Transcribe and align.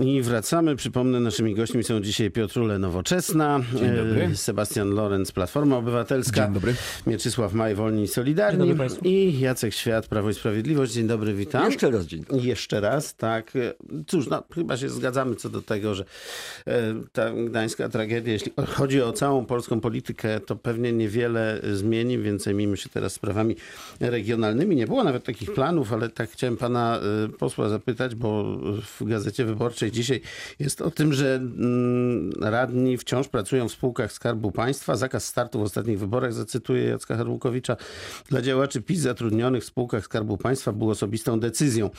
I 0.00 0.22
wracamy. 0.22 0.76
Przypomnę, 0.76 1.20
naszymi 1.20 1.54
gośćmi 1.54 1.84
są 1.84 2.00
dzisiaj 2.00 2.30
Piotrule 2.30 2.78
Nowoczesna, 2.78 3.60
Dzień 3.78 3.96
dobry. 3.96 4.22
e, 4.32 4.36
Sebastian 4.36 4.90
Lorenz, 4.90 5.32
Platforma 5.32 5.76
Obywatelska, 5.76 6.44
Dzień 6.44 6.54
dobry. 6.54 6.74
Mieczysław 7.06 7.52
Maj, 7.54 7.74
Wolni 7.74 8.02
i 8.02 8.08
Solidarni 8.08 8.74
i 9.04 9.40
Jacek 9.40 9.74
Świat, 9.74 10.06
Prawo 10.06 10.30
i 10.30 10.34
Sprawiedliwość. 10.34 10.92
Dzień 10.92 11.06
dobry, 11.06 11.34
witam. 11.34 11.64
Jeszcze 11.70 11.90
raz 11.90 12.06
dzień 12.06 12.24
dobry. 12.24 12.46
Jeszcze 12.46 12.80
raz, 12.80 13.14
tak. 13.14 13.52
Cóż, 14.06 14.28
no, 14.28 14.42
chyba 14.54 14.76
się 14.76 14.88
zgadzamy 14.88 15.36
co 15.36 15.48
do 15.48 15.62
tego, 15.62 15.94
że 15.94 16.04
e, 16.66 16.94
ta 17.12 17.30
gdańska 17.32 17.88
tragedia, 17.88 18.32
jeśli 18.32 18.52
chodzi 18.68 19.02
o 19.02 19.12
całą 19.12 19.46
polską 19.46 19.80
politykę, 19.80 20.40
to 20.40 20.56
pewnie 20.56 20.92
niewiele 20.92 21.60
zmieni, 21.72 22.18
więc 22.18 22.42
zajmijmy 22.42 22.76
się 22.76 22.88
teraz 22.88 23.12
sprawami 23.12 23.56
regionalnymi. 24.00 24.76
Nie 24.76 24.86
było 24.86 25.04
nawet 25.04 25.24
takich 25.24 25.54
planów, 25.54 25.92
ale 25.92 26.08
tak 26.08 26.30
chciałem 26.30 26.56
pana 26.56 27.00
e, 27.24 27.28
posła 27.28 27.68
zapytać, 27.68 28.14
bo 28.14 28.58
w 28.98 29.04
Gazecie 29.04 29.44
Wyborczej 29.44 29.85
dzisiaj 29.90 30.20
jest 30.58 30.82
o 30.82 30.90
tym, 30.90 31.12
że 31.12 31.34
mm, 31.34 32.30
radni 32.40 32.98
wciąż 32.98 33.28
pracują 33.28 33.68
w 33.68 33.72
spółkach 33.72 34.12
Skarbu 34.12 34.50
Państwa. 34.52 34.96
Zakaz 34.96 35.24
startu 35.24 35.58
w 35.58 35.62
ostatnich 35.62 35.98
wyborach, 35.98 36.32
zacytuję 36.32 36.84
Jacka 36.84 37.16
Harłukowicza, 37.16 37.76
dla 38.28 38.42
działaczy 38.42 38.82
PiS 38.82 39.00
zatrudnionych 39.00 39.62
w 39.62 39.66
spółkach 39.66 40.04
Skarbu 40.04 40.36
Państwa 40.38 40.72
był 40.72 40.90
osobistą 40.90 41.40
decyzją 41.40 41.90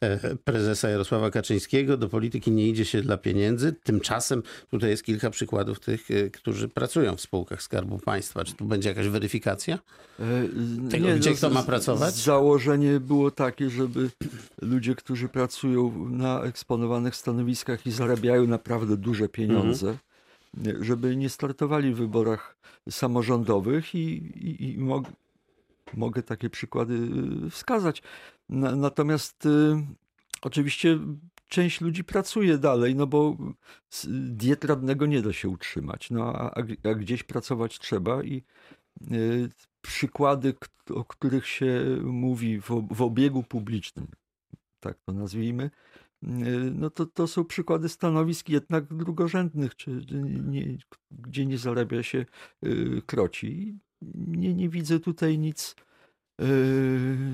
e, 0.00 0.36
prezesa 0.36 0.88
Jarosława 0.88 1.30
Kaczyńskiego. 1.30 1.96
Do 1.96 2.08
polityki 2.08 2.50
nie 2.50 2.68
idzie 2.68 2.84
się 2.84 3.02
dla 3.02 3.16
pieniędzy. 3.16 3.72
Tymczasem 3.82 4.42
tutaj 4.70 4.90
jest 4.90 5.02
kilka 5.04 5.30
przykładów 5.30 5.80
tych, 5.80 6.10
e, 6.10 6.30
którzy 6.30 6.68
pracują 6.68 7.16
w 7.16 7.20
spółkach 7.20 7.62
Skarbu 7.62 7.98
Państwa. 7.98 8.44
Czy 8.44 8.54
tu 8.54 8.64
będzie 8.64 8.88
jakaś 8.88 9.08
weryfikacja? 9.08 9.78
E, 10.20 10.24
Tego, 10.90 11.08
gdzie 11.16 11.34
kto 11.34 11.50
z- 11.50 11.52
ma 11.52 11.62
pracować? 11.62 12.14
Założenie 12.14 13.00
było 13.00 13.30
takie, 13.30 13.70
żeby 13.70 14.10
ludzie, 14.62 14.94
którzy 14.94 15.28
pracują 15.28 16.08
na 16.10 16.42
eksponowanych 16.42 17.16
stanowiskach 17.16 17.31
i 17.86 17.90
zarabiają 17.90 18.46
naprawdę 18.46 18.96
duże 18.96 19.28
pieniądze, 19.28 19.98
nie- 20.54 20.84
żeby 20.84 21.16
nie 21.16 21.28
startowali 21.28 21.94
w 21.94 21.96
wyborach 21.96 22.56
samorządowych 22.90 23.94
i, 23.94 23.98
i, 24.48 24.72
i 24.72 24.78
mog, 24.78 25.04
mogę 25.94 26.22
takie 26.22 26.50
przykłady 26.50 26.94
y, 27.46 27.50
wskazać. 27.50 28.02
Na, 28.48 28.76
natomiast 28.76 29.46
y, 29.46 29.50
oczywiście 30.42 30.98
część 31.48 31.80
ludzi 31.80 32.04
pracuje 32.04 32.58
dalej, 32.58 32.94
no 32.96 33.06
bo 33.06 33.36
diet 34.10 34.64
radnego 34.64 35.06
nie 35.06 35.22
da 35.22 35.32
się 35.32 35.48
utrzymać, 35.48 36.10
no 36.10 36.32
a, 36.32 36.54
a, 36.84 36.94
gdzieś 36.94 37.22
pracować 37.22 37.78
trzeba 37.78 38.22
i 38.22 38.42
y, 39.12 39.48
przykłady, 39.82 40.54
o 40.94 41.04
których 41.04 41.46
się 41.46 41.98
mówi 42.02 42.60
w, 42.60 42.86
w 42.90 43.02
obiegu 43.02 43.42
publicznym, 43.42 44.06
tak 44.80 44.98
to 45.06 45.12
nazwijmy, 45.12 45.70
no 46.74 46.90
to, 46.90 47.06
to 47.06 47.26
są 47.26 47.44
przykłady 47.44 47.88
stanowisk 47.88 48.48
jednak 48.48 48.94
drugorzędnych, 48.94 49.76
czy 49.76 50.00
nie, 50.44 50.78
gdzie 51.10 51.46
nie 51.46 51.58
zarabia 51.58 52.02
się 52.02 52.26
y, 52.66 53.02
kroci. 53.06 53.78
Nie, 54.14 54.54
nie 54.54 54.68
widzę 54.68 55.00
tutaj 55.00 55.38
nic 55.38 55.76
y, 56.40 56.44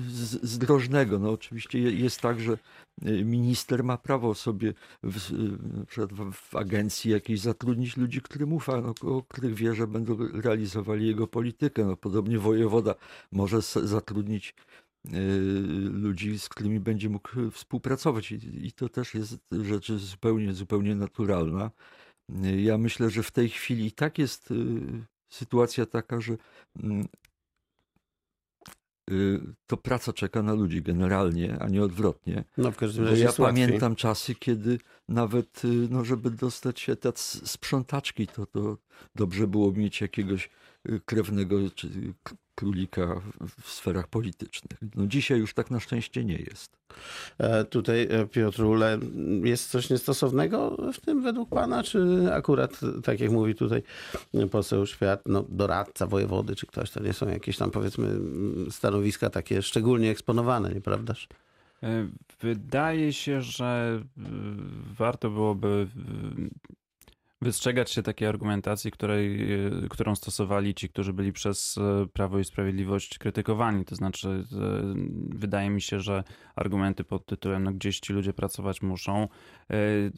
z- 0.07 0.43
zdrożnego. 0.43 1.19
No 1.19 1.31
oczywiście 1.31 1.79
je- 1.79 1.91
jest 1.91 2.21
tak, 2.21 2.39
że 2.39 2.57
minister 3.25 3.83
ma 3.83 3.97
prawo 3.97 4.35
sobie 4.35 4.73
w, 5.03 5.19
w, 5.89 6.31
w 6.33 6.55
agencji 6.55 7.11
jakiejś 7.11 7.39
zatrudnić 7.39 7.97
ludzi, 7.97 8.21
którym 8.21 8.53
ufa, 8.53 8.81
no, 8.81 8.93
o 9.01 9.23
których 9.23 9.53
wie, 9.55 9.75
że 9.75 9.87
będą 9.87 10.17
realizowali 10.33 11.07
jego 11.07 11.27
politykę. 11.27 11.85
No, 11.85 11.97
podobnie 11.97 12.39
wojewoda 12.39 12.95
może 13.31 13.61
zatrudnić 13.61 14.55
ludzi, 15.91 16.39
z 16.39 16.49
którymi 16.49 16.79
będzie 16.79 17.09
mógł 17.09 17.51
współpracować 17.51 18.31
i, 18.31 18.71
to 18.71 18.89
też 18.89 19.13
jest 19.13 19.37
rzecz 19.51 19.91
zupełnie, 19.91 20.53
zupełnie 20.53 20.95
naturalna. 20.95 21.71
Y, 22.45 22.61
Ja 22.61 22.77
myślę, 22.77 23.09
że 23.09 23.23
w 23.23 23.31
tej 23.31 23.49
chwili 23.49 23.85
i 23.85 23.91
tak 23.91 24.17
jest 24.17 24.51
y, 24.51 24.55
sytuacja 25.29 25.85
taka, 25.85 26.21
że 26.21 26.37
mm, 26.83 27.07
y, 29.11 29.39
to 29.67 29.77
praca 29.77 30.13
czeka 30.13 30.43
na 30.43 30.53
ludzi 30.53 30.81
generalnie, 30.81 31.57
a 31.59 31.67
nie 31.69 31.83
odwrotnie. 31.83 32.43
No 32.57 32.71
w 32.71 32.77
każdym 32.77 33.05
razie 33.05 33.17
ja 33.21 33.25
jest 33.27 33.39
łatwiej. 33.39 33.65
pamiętam 33.65 33.95
czasy, 33.95 34.35
kiedy 34.35 34.79
nawet, 35.07 35.65
y, 35.65 35.67
no, 35.67 36.05
żeby 36.05 36.31
dostać 36.31 36.79
się 36.79 36.93
etat 36.93 37.19
sprzątaczki, 37.19 38.27
to, 38.27 38.45
to 38.45 38.77
dobrze 39.15 39.47
było 39.47 39.71
mieć 39.71 40.01
jakiegoś 40.01 40.45
y, 40.45 40.49
krewnego 41.05 41.57
czy 41.75 41.87
y, 41.87 42.13
królika 42.55 43.21
w- 43.57 43.71
sferach 43.71 44.07
politycznych. 44.07 44.79
No 44.95 45.07
dzisiaj 45.07 45.39
już 45.39 45.53
tak 45.53 45.71
na 45.71 45.79
szczęście 45.79 46.25
nie 46.25 46.37
jest. 46.37 46.77
E, 47.37 47.65
Tutaj, 47.65 48.07
e, 48.11 48.25
Piotrule, 48.27 48.99
jest 49.43 49.69
coś 49.69 49.89
niestosownego 49.89 50.77
w 50.93 50.99
tym 51.01 51.21
według 51.21 51.49
pana, 51.49 51.83
czy 51.83 52.27
akurat, 52.33 52.79
tak 53.03 53.19
jak 53.19 53.31
mówi 53.31 53.55
tutaj 53.55 53.83
poseł 54.51 54.85
Świat, 54.85 55.21
no, 55.25 55.45
doradca 55.49 56.07
wojewody, 56.07 56.55
czy 56.55 56.67
ktoś, 56.67 56.91
to 56.91 57.03
nie 57.03 57.13
są 57.13 57.27
jakieś 57.29 57.57
tam 57.57 57.71
powiedzmy 57.71 58.07
stanowiska 58.69 59.29
takie 59.29 59.61
szczególnie 59.61 60.11
eksponowane, 60.11 60.73
nieprawdaż? 60.73 61.27
E, 61.83 62.07
Wydaje 62.41 63.13
się, 63.13 63.41
że 63.41 63.99
y, 64.17 64.21
warto 64.97 65.29
byłoby 65.29 65.87
y, 66.47 66.49
wystrzegać 67.41 67.91
się 67.91 68.03
takiej 68.03 68.27
argumentacji, 68.27 68.91
której, 68.91 69.53
y, 69.83 69.89
którą 69.89 70.15
stosowali 70.15 70.75
ci, 70.75 70.89
którzy 70.89 71.13
byli 71.13 71.33
przez 71.33 71.77
y, 71.77 72.07
Prawo 72.13 72.39
i 72.39 72.43
Sprawiedliwość 72.43 73.17
krytykowani. 73.17 73.85
To 73.85 73.95
znaczy, 73.95 74.29
y, 74.29 74.45
wydaje 75.37 75.69
mi 75.69 75.81
się, 75.81 75.99
że 75.99 76.23
argumenty 76.55 77.03
pod 77.03 77.25
tytułem 77.25 77.63
no, 77.63 77.71
gdzieś 77.71 77.99
ci 77.99 78.13
ludzie 78.13 78.33
pracować 78.33 78.81
muszą 78.81 79.27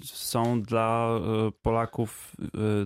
są 0.04 0.62
dla 0.62 1.20
Polaków, 1.62 2.36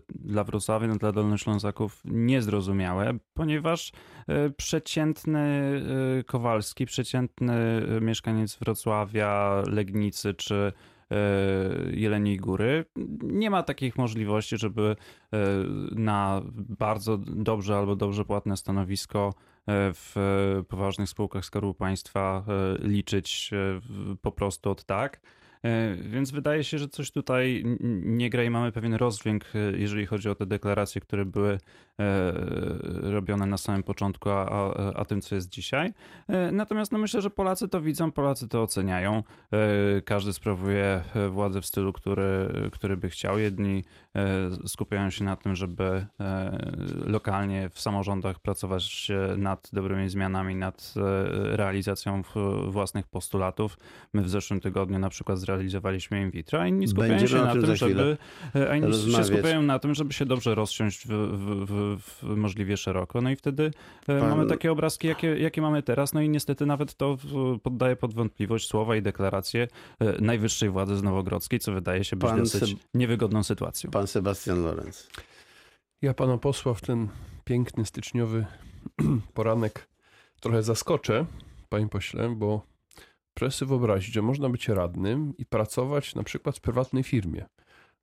dla 0.10 0.44
Wrocławia, 0.44 0.88
dla 0.88 1.12
Dolnoślązaków 1.12 2.02
niezrozumiałe, 2.06 3.18
ponieważ 3.34 3.92
przeciętny 4.58 5.82
Kowalski, 6.26 6.86
przeciętny 6.86 7.82
mieszkaniec 8.02 8.56
Wrocławia, 8.56 9.64
Legnicy 9.68 10.34
czy 10.34 10.74
Jeleniej 11.92 12.38
Góry 12.38 12.86
nie 13.24 13.50
ma 13.50 13.64
takich 13.64 13.98
możliwości, 13.98 14.58
żeby 14.58 14.82
y, 14.92 15.38
na 15.96 16.42
bardzo 16.56 17.18
dobrze 17.18 17.78
albo 17.78 17.96
dobrze 17.96 18.26
płatne 18.26 18.58
stanowisko 18.58 19.34
y, 19.36 19.64
w 19.94 20.16
poważnych 20.68 21.10
spółkach 21.10 21.46
Skarbu 21.46 21.74
Państwa 21.74 22.46
liczyć 22.80 23.52
po 24.22 24.32
prostu 24.32 24.70
od 24.70 24.84
tak. 24.84 25.22
E, 25.66 25.96
Więc 25.96 26.32
wydaje 26.32 26.64
się, 26.64 26.78
że 26.78 26.88
coś 26.88 27.12
tutaj 27.12 27.64
nie 28.04 28.30
gra 28.30 28.44
i 28.44 28.50
mamy 28.50 28.72
pewien 28.72 28.94
rozdźwięk, 28.94 29.46
e, 29.56 29.78
jeżeli 29.78 30.06
chodzi 30.06 30.30
o 30.30 30.36
te 30.36 30.46
deklaracje, 30.46 31.02
które 31.02 31.26
były 31.26 31.60
e, 32.00 32.34
robione 33.02 33.46
na 33.46 33.58
samym 33.58 33.84
początku, 33.84 34.30
a, 34.30 34.50
a, 34.50 34.94
a 34.94 35.06
tym, 35.06 35.22
co 35.22 35.36
jest 35.36 35.50
dzisiaj. 35.50 35.94
Natomiast 36.52 36.92
no 36.92 36.98
myślę, 36.98 37.22
że 37.22 37.30
Polacy 37.30 37.68
to 37.68 37.82
widzą, 37.82 38.12
Polacy 38.12 38.48
to 38.48 38.64
oceniają. 38.64 39.24
Każdy 40.06 40.34
sprawuje 40.34 41.02
władzę 41.30 41.62
w 41.62 41.66
stylu, 41.66 41.94
który, 41.94 42.50
który 42.72 42.98
by 42.98 43.10
chciał. 43.10 43.40
Jedni 43.40 43.84
skupiają 44.66 45.10
się 45.10 45.24
na 45.24 45.36
tym, 45.36 45.56
żeby 45.56 46.06
lokalnie 47.06 47.70
w 47.70 47.80
samorządach 47.80 48.40
pracować 48.40 49.12
nad 49.38 49.70
dobrymi 49.74 50.10
zmianami, 50.10 50.56
nad 50.56 50.94
realizacją 51.34 52.22
własnych 52.68 53.08
postulatów. 53.08 53.78
My 54.14 54.24
w 54.24 54.30
zeszłym 54.30 54.60
tygodniu 54.60 55.00
na 55.00 55.10
przykład 55.10 55.40
zrealizowaliśmy 55.40 55.55
in 56.22 56.32
vitro, 56.32 56.62
a 56.62 56.68
inni 56.68 56.88
skupiają 56.88 57.10
Będziemy 57.18 57.42
się 57.42 57.46
na 57.46 57.54
tym 57.54 57.76
żeby 57.76 58.18
a 58.70 58.76
inni 58.76 58.86
się 58.88 58.92
rozmawiać. 58.92 59.28
skupiają 59.28 59.62
na 59.62 59.80
tym, 59.80 59.94
żeby 59.96 60.14
się 60.14 60.26
dobrze 60.26 60.56
rozsiąść 60.56 61.08
w, 61.08 61.10
w, 61.10 61.66
w, 61.66 62.02
w 62.24 62.36
możliwie 62.36 62.78
szeroko. 62.78 63.22
No 63.22 63.30
i 63.30 63.36
wtedy 63.36 63.72
e, 64.08 64.20
Pan- 64.20 64.30
mamy 64.30 64.46
takie 64.46 64.72
obrazki, 64.72 65.08
jakie, 65.08 65.38
jakie 65.38 65.62
mamy 65.62 65.84
teraz. 65.84 66.14
No 66.14 66.22
i 66.22 66.30
niestety 66.30 66.66
nawet 66.66 66.96
to 66.96 67.18
poddaje 67.64 67.96
pod 67.96 68.14
wątpliwość 68.14 68.68
słowa 68.70 68.96
i 68.96 69.02
deklaracje 69.02 69.68
e, 70.00 70.22
najwyższej 70.22 70.70
władzy 70.70 70.96
z 70.98 71.04
Nowogrodzkiej, 71.04 71.60
co 71.60 71.72
wydaje 71.72 72.04
się 72.04 72.16
być 72.16 72.30
Pan 72.30 72.40
dosyć 72.40 72.64
Seb- 72.64 72.78
niewygodną 72.94 73.44
sytuacją. 73.44 73.92
Pan 73.92 74.08
Sebastian 74.08 74.64
Lorenz. 74.64 75.10
Ja 76.02 76.14
pana 76.14 76.38
posła 76.38 76.74
w 76.74 76.82
ten 76.82 77.08
piękny 77.44 77.86
styczniowy 77.86 78.46
poranek 79.34 79.88
trochę 80.40 80.64
zaskoczę, 80.64 81.26
panie 81.70 81.88
pośle, 81.90 82.30
bo 82.36 82.62
proszę 83.36 83.58
sobie 83.58 83.70
wyobrazić, 83.70 84.14
że 84.14 84.22
można 84.22 84.50
być 84.50 84.68
radnym 84.68 85.34
i 85.38 85.46
pracować 85.46 86.16
na 86.16 86.24
przykład 86.24 86.58
w 86.58 86.62
prywatnej 86.62 87.04
firmie. 87.04 87.46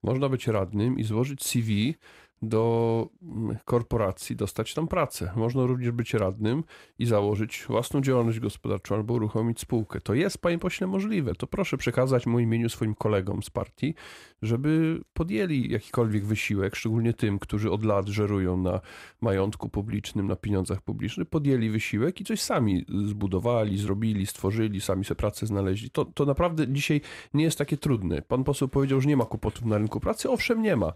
Można 0.02 0.28
być 0.28 0.46
radnym 0.46 0.98
i 0.98 1.04
złożyć 1.04 1.44
CV 1.44 1.94
do 2.42 3.08
mm, 3.22 3.56
korporacji, 3.64 4.36
dostać 4.36 4.74
tam 4.74 4.88
pracę. 4.88 5.32
Można 5.36 5.66
również 5.66 5.90
być 5.90 6.14
radnym 6.14 6.64
i 6.98 7.06
założyć 7.06 7.64
własną 7.68 8.00
działalność 8.00 8.40
gospodarczą 8.40 8.94
albo 8.94 9.14
uruchomić 9.14 9.60
spółkę. 9.60 10.00
To 10.00 10.14
jest, 10.14 10.38
panie 10.38 10.58
pośle, 10.58 10.86
możliwe. 10.86 11.34
To 11.34 11.46
proszę 11.46 11.76
przekazać 11.76 12.26
moim 12.26 12.44
imieniu 12.44 12.68
swoim 12.68 12.94
kolegom 12.94 13.42
z 13.42 13.50
partii, 13.50 13.94
żeby 14.42 15.00
podjęli 15.12 15.70
jakikolwiek 15.70 16.24
wysiłek, 16.24 16.76
szczególnie 16.76 17.12
tym, 17.12 17.38
którzy 17.38 17.70
od 17.70 17.84
lat 17.84 18.08
żerują 18.08 18.56
na 18.56 18.80
majątku 19.20 19.68
publicznym, 19.68 20.26
na 20.26 20.36
pieniądzach 20.36 20.80
publicznych, 20.80 21.28
podjęli 21.28 21.70
wysiłek 21.70 22.20
i 22.20 22.24
coś 22.24 22.40
sami 22.40 22.84
zbudowali, 23.06 23.78
zrobili, 23.78 24.26
stworzyli, 24.26 24.80
sami 24.80 25.04
sobie 25.04 25.16
pracę 25.16 25.46
znaleźli. 25.46 25.90
To, 25.90 26.04
to 26.04 26.24
naprawdę 26.24 26.68
dzisiaj 26.68 27.00
nie 27.34 27.44
jest 27.44 27.58
takie 27.58 27.76
trudne. 27.76 28.22
Pan 28.22 28.44
poseł 28.44 28.68
powiedział, 28.68 29.00
że 29.00 29.08
nie 29.08 29.16
ma 29.16 29.24
kłopotów 29.24 29.64
na 29.64 29.78
rynku 29.78 30.00
pracy. 30.00 30.30
Owszem, 30.30 30.62
nie 30.62 30.76
ma. 30.76 30.92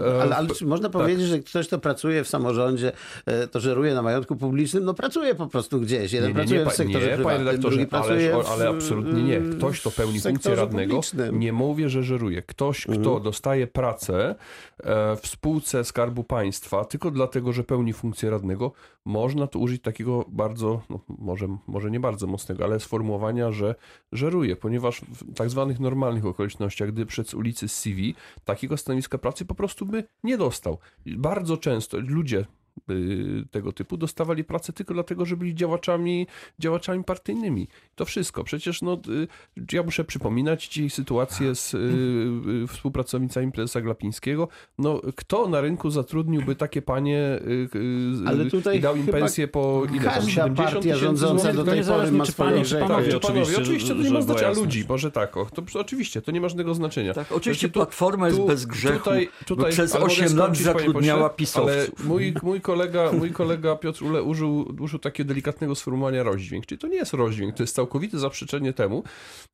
E, 0.00 0.22
ale, 0.22 0.36
ale 0.36 0.48
czy 0.48 0.66
można 0.66 0.88
tak. 0.88 1.02
powiedzieć, 1.02 1.26
że 1.26 1.38
ktoś, 1.38 1.66
kto 1.66 1.78
pracuje 1.78 2.24
w 2.24 2.28
samorządzie, 2.28 2.92
e, 3.26 3.46
to 3.48 3.60
żeruje 3.60 3.94
na 3.94 4.02
majątku 4.02 4.36
publicznym? 4.36 4.84
No 4.84 4.94
pracuje 4.94 5.34
po 5.34 5.46
prostu 5.46 5.80
gdzieś. 5.80 6.12
Jeden 6.12 6.28
nie, 6.30 6.34
nie, 6.34 6.40
pracuje 6.40 6.64
nie, 6.64 6.70
w 6.70 6.74
sektorze 6.74 7.06
nie, 7.06 7.14
prywatnym, 7.14 7.46
panie 7.46 7.58
drugi 7.58 7.86
pracuje 7.86 8.34
ale, 8.34 8.44
ale 8.44 8.68
absolutnie 8.68 9.22
nie. 9.22 9.40
Ktoś, 9.40 9.80
kto 9.80 9.90
pełni 9.90 10.20
funkcję 10.20 10.54
radnego, 10.54 10.94
publicznym. 10.94 11.38
nie 11.38 11.52
mówię, 11.52 11.88
że 11.88 12.02
żeruje. 12.02 12.42
Ktoś, 12.42 12.82
kto 12.82 12.94
mhm. 12.94 13.22
dostaje 13.22 13.66
pracę 13.66 14.34
e, 14.84 15.16
w 15.16 15.26
spółce 15.26 15.84
Skarbu 15.84 16.24
Państwa 16.24 16.84
tylko 16.84 17.10
dlatego, 17.10 17.52
że 17.52 17.64
pełni 17.64 17.92
funkcję 17.92 18.30
radnego, 18.30 18.72
można 19.04 19.46
tu 19.46 19.60
użyć 19.60 19.82
takiego 19.82 20.24
bardzo, 20.28 20.82
no, 20.90 21.00
może, 21.08 21.46
może 21.66 21.90
nie 21.90 22.00
bardzo 22.00 22.26
mocnego, 22.26 22.64
ale 22.64 22.80
sformułowania, 22.80 23.52
że 23.52 23.74
żeruje, 24.12 24.56
ponieważ 24.56 25.00
w 25.00 25.34
tak 25.34 25.50
zwanych 25.50 25.80
normalnych 25.80 26.26
okolicznościach, 26.26 26.92
gdy 26.92 27.06
przed 27.06 27.34
ulicy 27.34 27.68
CV, 27.68 28.14
takiego 28.44 28.76
stanowiska 28.76 29.18
pracy 29.18 29.44
po 29.44 29.54
prostu 29.54 29.85
by 29.86 30.04
nie 30.22 30.38
dostał. 30.38 30.78
Bardzo 31.06 31.56
często 31.56 31.98
ludzie 32.00 32.46
tego 33.50 33.72
typu 33.72 33.96
dostawali 33.96 34.44
pracę 34.44 34.72
tylko 34.72 34.94
dlatego, 34.94 35.26
że 35.26 35.36
byli 35.36 35.54
działaczami, 35.54 36.26
działaczami 36.58 37.04
partyjnymi. 37.04 37.68
To 37.94 38.04
wszystko. 38.04 38.44
Przecież 38.44 38.82
no, 38.82 38.98
y, 39.08 39.28
ja 39.72 39.82
muszę 39.82 40.04
przypominać 40.04 40.66
ci 40.66 40.90
sytuację 40.90 41.54
z 41.54 41.74
y, 41.74 42.66
współpracownicami 42.68 43.52
prezesa 43.52 43.80
Glapińskiego. 43.80 44.48
No, 44.78 45.00
kto 45.16 45.48
na 45.48 45.60
rynku 45.60 45.90
zatrudniłby 45.90 46.56
takie 46.56 46.82
panie 46.82 47.40
Ale 48.26 48.46
tutaj 48.46 48.78
i 48.78 48.80
dał 48.80 48.96
im 48.96 49.06
pensję 49.06 49.48
po 49.48 49.82
ile 49.94 50.04
tam 50.04 50.30
70 50.30 50.56
partia 50.56 50.96
rządząca 50.96 51.52
do 51.52 51.64
tej 51.64 51.84
pory 51.84 52.12
ma 52.12 52.24
swoje 52.24 52.64
panowie, 52.64 53.16
oczywiście, 53.16 53.58
oczywiście 53.58 53.94
to 53.94 54.02
nie 54.02 54.10
ma 54.10 54.20
znaczenia 54.20 54.50
ludzi, 54.50 54.84
może 54.88 55.10
tak, 55.10 55.36
o, 55.36 55.46
to 55.46 55.80
oczywiście, 55.80 56.22
to 56.22 56.32
nie 56.32 56.40
ma 56.40 56.48
żadnego 56.48 56.74
znaczenia. 56.74 57.14
Tak, 57.14 57.32
oczywiście 57.32 57.66
znaczy, 57.66 57.72
Platforma 57.72 58.26
jest 58.26 58.40
bez 58.40 58.66
grzechu, 58.66 58.98
tutaj, 58.98 59.28
tutaj, 59.46 59.72
przez 59.72 59.94
8 59.94 60.36
lat 60.36 60.56
zatrudniała 60.56 61.30
pisowców. 61.30 61.70
Ale 61.70 62.08
mój, 62.08 62.34
mój 62.42 62.60
kolega, 62.66 63.12
mój 63.12 63.30
kolega 63.30 63.76
Piotr 63.76 64.04
Ule 64.04 64.22
użył, 64.22 64.74
użył 64.80 64.98
takiego 64.98 65.28
delikatnego 65.28 65.74
sformułowania 65.74 66.22
rozdźwięk. 66.22 66.66
Czyli 66.66 66.78
to 66.78 66.86
nie 66.88 66.96
jest 66.96 67.12
rozdźwięk, 67.12 67.54
to 67.54 67.62
jest 67.62 67.74
całkowite 67.74 68.18
zaprzeczenie 68.18 68.72
temu, 68.72 69.04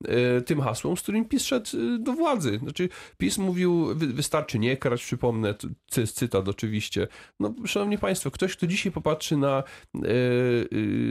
e, 0.04 0.40
tym 0.40 0.60
hasłom, 0.60 0.96
z 0.96 1.02
którym 1.02 1.24
PiS 1.24 1.44
szedł 1.44 1.70
e, 1.74 1.98
do 1.98 2.12
władzy. 2.12 2.58
Znaczy, 2.62 2.88
PiS 3.18 3.38
mówił, 3.38 3.94
wy, 3.94 4.06
wystarczy 4.06 4.58
nie 4.58 4.76
karać, 4.76 5.04
przypomnę, 5.04 5.54
cy, 5.90 6.06
cytat 6.06 6.48
oczywiście. 6.48 7.08
No, 7.40 7.54
szanowni 7.66 7.98
państwo, 7.98 8.30
ktoś, 8.30 8.56
kto 8.56 8.66
dzisiaj 8.66 8.92
popatrzy 8.92 9.36
na 9.36 9.62
e, 9.94 10.02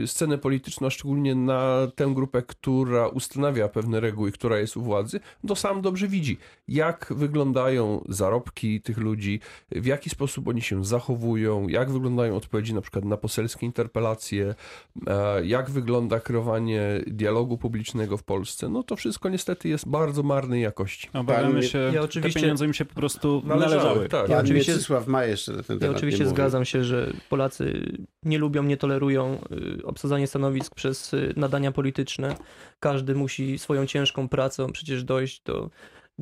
scenę 0.06 0.38
polityczną, 0.38 0.86
a 0.86 0.90
szczególnie 0.90 1.34
na 1.34 1.86
tę 1.94 2.12
grupę, 2.14 2.42
która 2.42 3.08
ustanawia 3.08 3.68
pewne 3.68 4.00
reguły, 4.00 4.32
która 4.32 4.58
jest 4.58 4.76
u 4.76 4.82
władzy, 4.82 5.20
to 5.46 5.56
sam 5.56 5.82
dobrze 5.82 6.08
widzi, 6.08 6.38
jak 6.68 7.12
wyglądają 7.16 8.04
zarobki 8.08 8.80
tych 8.80 8.98
ludzi, 8.98 9.40
w 9.70 9.86
jaki 9.86 10.10
sposób 10.10 10.48
oni 10.48 10.62
się 10.62 10.84
zachowują, 10.84 11.68
jak 11.68 11.91
wyglądają 11.92 12.36
odpowiedzi 12.36 12.74
na 12.74 12.80
przykład 12.80 13.04
na 13.04 13.16
poselskie 13.16 13.66
interpelacje, 13.66 14.54
e, 15.06 15.46
jak 15.46 15.70
wygląda 15.70 16.20
kreowanie 16.20 17.00
dialogu 17.06 17.58
publicznego 17.58 18.16
w 18.16 18.22
Polsce, 18.22 18.68
no 18.68 18.82
to 18.82 18.96
wszystko 18.96 19.28
niestety 19.28 19.68
jest 19.68 19.88
bardzo 19.88 20.22
marnej 20.22 20.62
jakości. 20.62 21.08
Obawiamy 21.12 21.62
się, 21.62 21.78
ja 21.94 22.02
oczywiście, 22.02 22.40
te 22.40 22.42
pieniądze 22.42 22.64
im 22.64 22.74
się 22.74 22.84
po 22.84 22.94
prostu 22.94 23.42
należały. 23.44 23.82
należały. 23.82 24.08
Tak. 24.08 24.28
Ja 24.28 24.38
oczywiście, 24.38 24.74
ma 25.06 25.24
jeszcze 25.24 25.62
ten 25.62 25.78
ja 25.80 25.90
oczywiście 25.90 26.26
zgadzam 26.26 26.64
się, 26.64 26.84
że 26.84 27.12
Polacy 27.28 27.92
nie 28.22 28.38
lubią, 28.38 28.62
nie 28.62 28.76
tolerują 28.76 29.38
y, 29.78 29.86
obsadzania 29.86 30.26
stanowisk 30.26 30.74
przez 30.74 31.14
y, 31.14 31.32
nadania 31.36 31.72
polityczne. 31.72 32.36
Każdy 32.80 33.14
musi 33.14 33.58
swoją 33.58 33.86
ciężką 33.86 34.28
pracą 34.28 34.72
przecież 34.72 35.04
dojść 35.04 35.42
do 35.42 35.70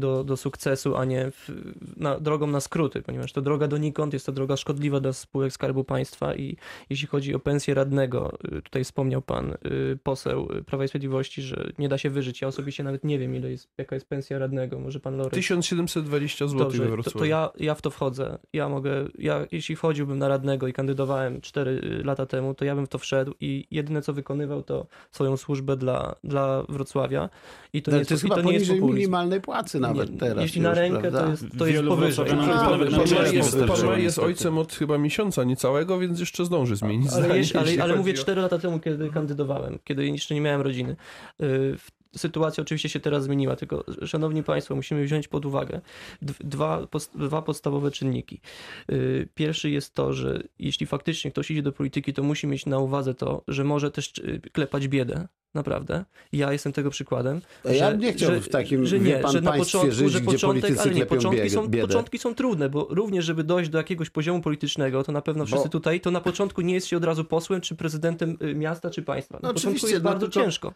do, 0.00 0.24
do 0.24 0.36
sukcesu, 0.36 0.96
a 0.96 1.04
nie 1.04 1.30
w, 1.30 1.50
na, 1.96 2.20
drogą 2.20 2.46
na 2.46 2.60
skróty, 2.60 3.02
ponieważ 3.02 3.32
to 3.32 3.42
droga 3.42 3.68
donikąd 3.68 4.12
jest 4.12 4.26
to 4.26 4.32
droga 4.32 4.56
szkodliwa 4.56 5.00
dla 5.00 5.12
spółek 5.12 5.52
Skarbu 5.52 5.84
Państwa 5.84 6.34
i 6.34 6.56
jeśli 6.90 7.06
chodzi 7.06 7.34
o 7.34 7.38
pensję 7.38 7.74
radnego, 7.74 8.38
y, 8.58 8.62
tutaj 8.62 8.84
wspomniał 8.84 9.22
pan 9.22 9.50
y, 9.50 9.98
poseł 10.02 10.48
Prawa 10.66 10.84
i 10.84 10.88
Sprawiedliwości, 10.88 11.42
że 11.42 11.72
nie 11.78 11.88
da 11.88 11.98
się 11.98 12.10
wyżyć. 12.10 12.40
Ja 12.40 12.48
osobiście 12.48 12.84
nawet 12.84 13.04
nie 13.04 13.18
wiem, 13.18 13.36
ile 13.36 13.50
jest, 13.50 13.68
jaka 13.78 13.96
jest 13.96 14.06
pensja 14.06 14.38
radnego. 14.38 14.78
Może 14.78 15.00
pan 15.00 15.16
Lory... 15.16 15.30
1720 15.30 16.46
zł 16.46 16.58
Dobrze, 16.58 16.84
we 16.84 17.02
To, 17.02 17.10
to 17.10 17.24
ja, 17.24 17.50
ja 17.58 17.74
w 17.74 17.82
to 17.82 17.90
wchodzę. 17.90 18.38
Ja 18.52 18.68
mogę, 18.68 19.08
ja, 19.18 19.46
jeśli 19.52 19.76
wchodziłbym 19.76 20.18
na 20.18 20.28
radnego 20.28 20.68
i 20.68 20.72
kandydowałem 20.72 21.40
4 21.40 22.02
lata 22.04 22.26
temu, 22.26 22.54
to 22.54 22.64
ja 22.64 22.74
bym 22.74 22.86
w 22.86 22.88
to 22.88 22.98
wszedł 22.98 23.34
i 23.40 23.66
jedyne 23.70 24.02
co 24.02 24.12
wykonywał 24.12 24.62
to 24.62 24.86
swoją 25.10 25.36
służbę 25.36 25.76
dla, 25.76 26.14
dla 26.24 26.62
Wrocławia 26.68 27.28
i 27.72 27.82
to, 27.82 27.90
no, 27.90 27.98
nie, 27.98 28.04
to 28.04 28.14
jest, 28.14 28.24
i 28.24 28.28
to 28.28 28.42
nie 28.42 28.52
jest 28.52 28.70
minimalnej 28.70 29.40
płacy 29.40 29.80
nawet 29.94 30.18
teraz. 30.18 30.42
Jeśli 30.42 30.60
już, 30.60 30.68
na 30.68 30.74
rękę, 30.74 31.00
prawda? 31.00 31.24
to 31.24 31.30
jest, 31.30 31.44
to 31.58 31.66
jest 31.66 31.84
powyżej. 31.84 32.26
Jest, 33.36 33.56
pan 33.66 34.00
jest 34.00 34.18
ojcem 34.18 34.58
od 34.58 34.72
chyba 34.72 34.98
miesiąca 34.98 35.44
niecałego, 35.44 35.98
więc 35.98 36.20
jeszcze 36.20 36.44
zdąży 36.44 36.76
zmienić 36.76 37.12
Ale, 37.12 37.44
zdanie, 37.44 37.72
ale, 37.72 37.82
ale 37.82 37.96
mówię 37.96 38.14
4 38.14 38.40
lata 38.40 38.58
temu, 38.58 38.80
kiedy 38.80 39.10
kandydowałem, 39.10 39.78
kiedy 39.84 40.06
jeszcze 40.06 40.34
nie 40.34 40.40
miałem 40.40 40.60
rodziny. 40.60 40.96
Y, 41.42 41.76
sytuacja 42.16 42.62
oczywiście 42.62 42.88
się 42.88 43.00
teraz 43.00 43.24
zmieniła, 43.24 43.56
tylko 43.56 43.84
szanowni 44.06 44.42
państwo, 44.42 44.74
musimy 44.74 45.04
wziąć 45.04 45.28
pod 45.28 45.46
uwagę 45.46 45.80
dwa, 46.22 46.86
dwa 47.14 47.42
podstawowe 47.42 47.90
czynniki. 47.90 48.40
Y, 48.92 49.28
pierwszy 49.34 49.70
jest 49.70 49.94
to, 49.94 50.12
że 50.12 50.42
jeśli 50.58 50.86
faktycznie 50.86 51.30
ktoś 51.30 51.50
idzie 51.50 51.62
do 51.62 51.72
polityki, 51.72 52.12
to 52.12 52.22
musi 52.22 52.46
mieć 52.46 52.66
na 52.66 52.78
uwadze 52.78 53.14
to, 53.14 53.42
że 53.48 53.64
może 53.64 53.90
też 53.90 54.18
y, 54.18 54.40
klepać 54.52 54.88
biedę, 54.88 55.28
naprawdę. 55.54 56.04
Ja 56.32 56.52
jestem 56.52 56.72
tego 56.72 56.90
przykładem. 56.90 57.40
Ja 57.64 57.90
że, 57.90 57.98
nie 57.98 58.12
chciałbym 58.12 58.40
w 58.40 58.48
takim 58.48 58.86
że 58.86 59.00
nie, 59.00 59.16
pan 59.16 59.32
że 59.32 59.40
na 59.40 59.52
początku, 59.52 59.92
żyć, 59.92 60.12
że 60.12 60.20
początek, 60.20 60.78
ale 60.78 60.90
nie, 60.90 61.06
początki 61.06 61.50
są, 61.50 61.68
biedę. 61.68 61.86
początki 61.86 62.18
są 62.18 62.34
trudne, 62.34 62.68
bo 62.68 62.86
również, 62.90 63.24
żeby 63.24 63.44
dojść 63.44 63.70
do 63.70 63.78
jakiegoś 63.78 64.10
poziomu 64.10 64.42
politycznego, 64.42 65.04
to 65.04 65.12
na 65.12 65.22
pewno 65.22 65.46
wszyscy 65.46 65.68
bo... 65.68 65.72
tutaj, 65.72 66.00
to 66.00 66.10
na 66.10 66.20
początku 66.20 66.60
nie 66.60 66.74
jest 66.74 66.86
się 66.86 66.96
od 66.96 67.04
razu 67.04 67.24
posłem, 67.24 67.60
czy 67.60 67.76
prezydentem 67.76 68.38
y, 68.42 68.54
miasta, 68.54 68.90
czy 68.90 69.02
państwa. 69.02 69.38
Na 69.42 69.48
no 69.48 69.54
początku 69.54 69.86
jest 69.86 70.04
no 70.04 70.10
bardzo 70.10 70.26
to... 70.26 70.32
ciężko 70.32 70.74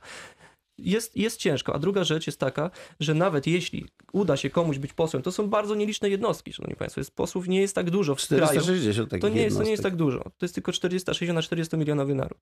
jest, 0.79 1.17
jest 1.17 1.37
ciężko. 1.37 1.75
A 1.75 1.79
druga 1.79 2.05
rzecz 2.05 2.27
jest 2.27 2.41
taka, 2.41 2.71
że 3.01 3.15
nawet 3.15 3.47
jeśli 3.47 3.87
uda 4.13 4.37
się 4.37 4.51
komuś 4.51 4.79
być 4.79 4.93
posłem, 4.93 5.23
to 5.23 5.33
są 5.33 5.49
bardzo 5.49 5.75
nieliczne 5.75 6.11
jednostki, 6.11 6.53
szanowni 6.53 6.77
państwo. 6.77 7.01
Jest, 7.01 7.15
posłów 7.15 7.49
nie 7.49 7.61
jest 7.61 7.75
tak 7.75 7.91
dużo 7.91 8.15
w 8.15 8.19
460 8.19 9.09
kraju. 9.09 9.23
To 9.23 9.29
nie, 9.29 9.43
jest, 9.43 9.57
to 9.57 9.63
nie 9.63 9.71
jest 9.71 9.83
tak 9.83 9.97
dużo. 9.97 10.19
To 10.19 10.45
jest 10.45 10.55
tylko 10.55 10.73
460 10.73 11.35
na 11.35 11.43
400 11.43 11.77
milionowy 11.77 12.15
naród. 12.15 12.39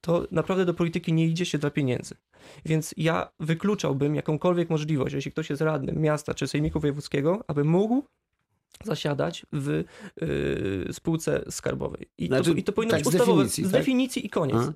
To 0.00 0.26
naprawdę 0.30 0.64
do 0.64 0.74
polityki 0.74 1.12
nie 1.12 1.26
idzie 1.26 1.46
się 1.46 1.58
dla 1.58 1.70
pieniędzy. 1.70 2.14
Więc 2.64 2.94
ja 2.96 3.30
wykluczałbym 3.40 4.14
jakąkolwiek 4.14 4.70
możliwość, 4.70 5.14
jeśli 5.14 5.32
ktoś 5.32 5.50
jest 5.50 5.62
radnym 5.62 6.00
miasta 6.00 6.34
czy 6.34 6.48
sejmiku 6.48 6.80
wojewódzkiego, 6.80 7.44
aby 7.48 7.64
mógł 7.64 8.04
zasiadać 8.84 9.46
w 9.52 9.84
y, 10.22 10.92
spółce 10.92 11.44
skarbowej. 11.50 12.08
I, 12.18 12.26
znaczy, 12.26 12.50
to, 12.50 12.56
i 12.56 12.62
to 12.62 12.72
powinno 12.72 12.90
tak, 12.90 12.98
być 12.98 13.04
podstawowe. 13.04 13.44
Z 13.44 13.46
definicji, 13.46 13.64
z 13.64 13.70
definicji 13.70 14.22
tak? 14.22 14.26
i 14.26 14.30
koniec. 14.30 14.56
A? 14.56 14.72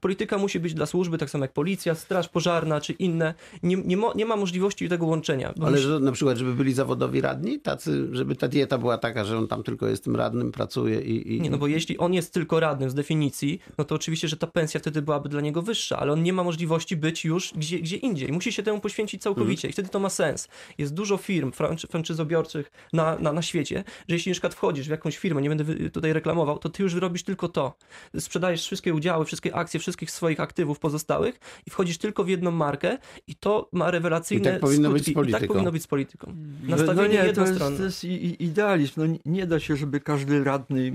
Polityka 0.00 0.38
musi 0.38 0.60
być 0.60 0.74
dla 0.74 0.86
służby, 0.86 1.18
tak 1.18 1.30
samo 1.30 1.44
jak 1.44 1.52
policja, 1.52 1.94
straż 1.94 2.28
pożarna 2.28 2.80
czy 2.80 2.92
inne. 2.92 3.34
Nie, 3.62 3.76
nie, 3.76 3.96
mo, 3.96 4.12
nie 4.14 4.26
ma 4.26 4.36
możliwości 4.36 4.88
tego 4.88 5.06
łączenia. 5.06 5.54
Ale 5.62 5.78
że, 5.78 6.00
na 6.00 6.12
przykład, 6.12 6.38
żeby 6.38 6.54
byli 6.54 6.74
zawodowi 6.74 7.20
radni, 7.20 7.60
tacy, 7.60 8.08
żeby 8.12 8.36
ta 8.36 8.48
dieta 8.48 8.78
była 8.78 8.98
taka, 8.98 9.24
że 9.24 9.38
on 9.38 9.48
tam 9.48 9.62
tylko 9.62 9.86
jest 9.86 10.04
tym 10.04 10.16
radnym, 10.16 10.52
pracuje 10.52 11.00
i, 11.00 11.36
i... 11.36 11.40
Nie, 11.40 11.50
no 11.50 11.58
bo 11.58 11.66
jeśli 11.66 11.98
on 11.98 12.14
jest 12.14 12.34
tylko 12.34 12.60
radnym 12.60 12.90
z 12.90 12.94
definicji, 12.94 13.60
no 13.78 13.84
to 13.84 13.94
oczywiście, 13.94 14.28
że 14.28 14.36
ta 14.36 14.46
pensja 14.46 14.80
wtedy 14.80 15.02
byłaby 15.02 15.28
dla 15.28 15.40
niego 15.40 15.62
wyższa, 15.62 15.98
ale 15.98 16.12
on 16.12 16.22
nie 16.22 16.32
ma 16.32 16.44
możliwości 16.44 16.96
być 16.96 17.24
już 17.24 17.52
gdzie, 17.56 17.78
gdzie 17.78 17.96
indziej. 17.96 18.32
Musi 18.32 18.52
się 18.52 18.62
temu 18.62 18.80
poświęcić 18.80 19.22
całkowicie 19.22 19.68
mhm. 19.68 19.70
i 19.70 19.72
wtedy 19.72 19.88
to 19.88 20.00
ma 20.00 20.10
sens. 20.10 20.48
Jest 20.78 20.94
dużo 20.94 21.16
firm 21.16 21.52
franczyzobiorczych 21.90 22.70
na, 22.92 23.18
na, 23.18 23.32
na 23.32 23.42
świecie, 23.42 23.84
że 24.08 24.14
jeśli 24.14 24.30
na 24.30 24.34
przykład 24.34 24.54
wchodzisz 24.54 24.86
w 24.86 24.90
jakąś 24.90 25.18
firmę, 25.18 25.42
nie 25.42 25.48
będę 25.48 25.90
tutaj 25.90 26.12
reklamował, 26.12 26.58
to 26.58 26.68
ty 26.68 26.82
już 26.82 26.94
robisz 26.94 27.22
tylko 27.22 27.48
to. 27.48 27.76
Sprzedajesz 28.18 28.64
wszystkie 28.64 28.94
udziały, 28.94 29.24
wszystkie 29.24 29.47
wszystkie 29.48 29.68
akcje 29.68 29.80
wszystkich 29.80 30.10
swoich 30.10 30.40
aktywów 30.40 30.78
pozostałych 30.78 31.40
i 31.66 31.70
wchodzisz 31.70 31.98
tylko 31.98 32.24
w 32.24 32.28
jedną 32.28 32.50
markę 32.50 32.98
i 33.26 33.34
to 33.34 33.68
ma 33.72 33.90
rewelacyjne 33.90 34.50
I 34.50 34.52
tak 34.52 34.60
powinno 34.60 34.88
skutki. 34.88 35.04
być 35.04 35.12
z 35.12 35.14
polityką. 35.14 35.38
I 35.38 35.40
tak 35.40 35.48
powinno 35.48 35.72
być 35.72 35.82
z 35.82 35.86
polityką. 35.86 36.34
Nastawienie 36.62 37.08
no 37.08 37.22
nie, 37.22 37.26
jednostronne. 37.26 37.76
To 37.76 37.82
jest, 37.84 38.00
to 38.00 38.06
jest 38.06 38.40
idealizm. 38.40 38.92
No 38.96 39.18
nie 39.26 39.46
da 39.46 39.60
się, 39.60 39.76
żeby 39.76 40.00
każdy 40.00 40.44
radny 40.44 40.92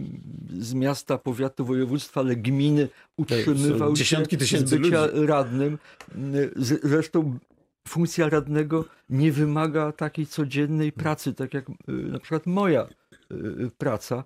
z 0.60 0.74
miasta, 0.74 1.17
powiatu, 1.17 1.65
województwa, 1.65 2.22
ale 2.22 2.36
gminy 2.36 2.89
utrzymywał 3.17 3.93
dziesiątki 3.93 4.38
tysięcy 4.38 4.75
z 4.77 4.81
bycia 4.81 5.05
ludzi. 5.05 5.27
radnym. 5.27 5.77
Zresztą 6.83 7.39
funkcja 7.88 8.29
radnego 8.29 8.86
nie 9.10 9.31
wymaga 9.31 9.91
takiej 9.91 10.25
codziennej 10.27 10.91
pracy, 10.91 11.33
tak 11.33 11.53
jak 11.53 11.69
y, 11.69 11.74
na 11.88 12.19
przykład 12.19 12.45
moja 12.45 12.88
praca. 13.78 14.24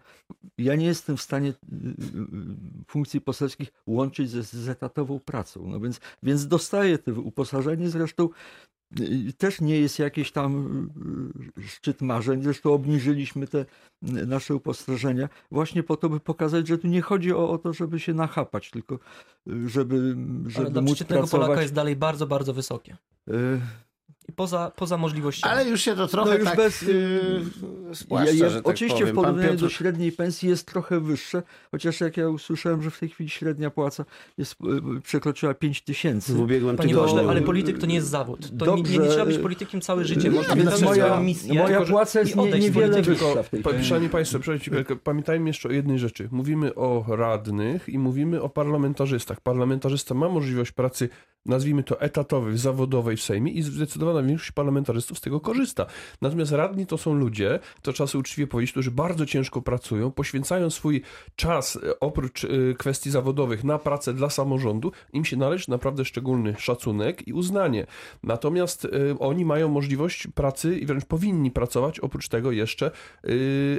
Ja 0.58 0.76
nie 0.76 0.86
jestem 0.86 1.18
w 1.18 1.22
stanie 1.22 1.54
funkcji 2.88 3.22
poselskich 3.22 3.72
łączyć 3.88 4.30
ze, 4.30 4.44
z 4.44 4.70
etatową 4.70 5.20
pracą. 5.20 5.68
No 5.68 5.80
więc, 5.80 6.00
więc 6.24 6.48
dostaję 6.48 6.98
to 6.98 7.12
uposażenie, 7.12 7.90
zresztą 7.90 8.30
też 9.38 9.62
nie 9.62 9.80
jest 9.80 10.00
jakiś 10.00 10.32
tam 10.32 10.90
szczyt 11.68 12.02
marzeń. 12.02 12.44
Zresztą 12.44 12.74
obniżyliśmy 12.74 13.48
te 13.48 13.66
nasze 14.02 14.56
uposażenia 14.56 15.30
właśnie 15.52 15.84
po 15.84 15.98
to, 15.98 16.10
by 16.10 16.20
pokazać, 16.20 16.68
że 16.68 16.78
tu 16.78 16.88
nie 16.88 17.02
chodzi 17.02 17.34
o, 17.34 17.50
o 17.50 17.58
to, 17.58 17.74
żeby 17.74 18.00
się 18.00 18.14
nachapać, 18.14 18.72
tylko 18.72 19.00
żeby, 19.66 20.16
żeby 20.46 20.66
Ale 20.66 20.72
dla 20.72 20.82
móc. 20.82 21.04
Polaka 21.32 21.62
jest 21.62 21.74
dalej 21.74 21.96
bardzo, 21.96 22.28
bardzo 22.28 22.54
wysokie. 22.54 22.98
Y 24.30 24.32
poza, 24.32 24.72
poza 24.76 24.98
możliwościami. 24.98 25.54
Ale 25.54 25.70
już 25.70 25.82
się 25.82 25.96
to 25.96 26.08
trochę 26.08 26.30
no 26.30 26.36
już 26.36 26.46
tak 26.46 26.58
bez, 26.58 26.82
yy, 26.82 27.42
spłaszcza, 27.94 28.34
ja, 28.34 28.46
ja, 28.46 28.54
tak 28.54 28.68
Oczywiście 28.68 29.00
powiem. 29.00 29.14
w 29.14 29.16
porównaniu 29.16 29.50
Piotr... 29.50 29.62
do 29.62 29.70
średniej 29.70 30.12
pensji 30.12 30.50
jest 30.50 30.68
trochę 30.68 31.00
wyższe, 31.00 31.44
chociaż 31.72 32.02
jak 32.02 32.18
ja 32.18 32.30
usłyszałem, 32.30 32.82
że 32.82 32.92
w 32.92 33.00
tej 33.00 33.10
chwili 33.10 33.30
średnia 33.30 33.70
płaca 33.70 34.06
jest, 34.38 34.56
yy, 34.64 35.02
przekroczyła 35.02 35.54
5 35.54 35.82
tysięcy. 35.82 36.34
W 36.34 36.40
ubiegłym 36.40 36.78
Panie 36.78 36.96
pośle, 36.96 37.26
ale 37.30 37.42
polityk 37.42 37.78
to 37.78 37.86
nie 37.86 37.96
jest 37.96 38.08
zawód. 38.08 38.50
To 38.60 38.66
Dobrze. 38.66 38.94
Nie, 38.94 39.00
nie, 39.00 39.10
trzeba 39.10 39.26
być 39.26 39.38
politykiem 39.38 39.82
całe 39.82 40.06
życie. 40.06 40.32
Można 40.32 40.56
mieć 40.56 40.82
moja, 40.82 41.20
misję, 41.20 41.54
moja 41.54 41.82
płaca 41.82 42.20
jest 42.20 42.36
nie, 42.36 42.52
niewiele 42.52 43.02
wyższa 43.02 43.44
w 43.44 43.50
tej 43.50 43.64
chwili. 43.64 43.86
Szanowni 43.86 44.10
Państwo, 44.10 44.40
pamiętajmy 45.04 45.50
jeszcze 45.50 45.70
o 45.70 45.72
jednej 45.72 46.00
rzeczy. 46.00 46.30
Mówimy 46.32 46.76
o 46.76 47.06
radnych 47.08 47.90
i 47.90 48.00
mówimy 48.00 48.42
o 48.42 48.50
parlamentarzystach. 48.50 49.42
Parlamentarzysta 49.42 50.14
ma 50.14 50.30
możliwość 50.30 50.72
pracy 50.72 51.10
nazwijmy 51.48 51.84
to 51.84 52.02
etatowej, 52.02 52.58
zawodowej 52.58 53.18
w 53.18 53.22
Sejmie 53.22 53.52
i 53.52 53.62
zdecydowana 53.62 54.17
większość 54.24 54.52
parlamentarzystów 54.52 55.18
z 55.18 55.22
tego 55.22 55.40
korzysta. 55.40 55.86
Natomiast 56.22 56.52
radni 56.52 56.86
to 56.86 56.98
są 56.98 57.14
ludzie, 57.14 57.60
to 57.82 58.08
sobie 58.08 58.20
uczciwie 58.20 58.48
powiedzieć, 58.48 58.72
którzy 58.72 58.92
bardzo 58.92 59.26
ciężko 59.26 59.62
pracują, 59.62 60.12
poświęcają 60.12 60.70
swój 60.70 61.02
czas 61.36 61.76
e, 61.76 62.00
oprócz 62.00 62.44
e, 62.44 62.48
kwestii 62.78 63.12
zawodowych 63.12 63.64
na 63.64 63.80
pracę 63.80 64.14
dla 64.14 64.30
samorządu. 64.30 64.92
Im 65.14 65.26
się 65.26 65.38
należy 65.38 65.66
naprawdę 65.70 66.06
szczególny 66.06 66.56
szacunek 66.58 67.28
i 67.28 67.34
uznanie. 67.34 67.86
Natomiast 68.24 68.86
e, 68.86 69.20
oni 69.20 69.46
mają 69.46 69.70
możliwość 69.70 70.28
pracy 70.28 70.80
i 70.80 70.86
wręcz 70.86 71.06
powinni 71.06 71.52
pracować 71.52 72.00
oprócz 72.00 72.28
tego 72.28 72.52
jeszcze 72.52 72.92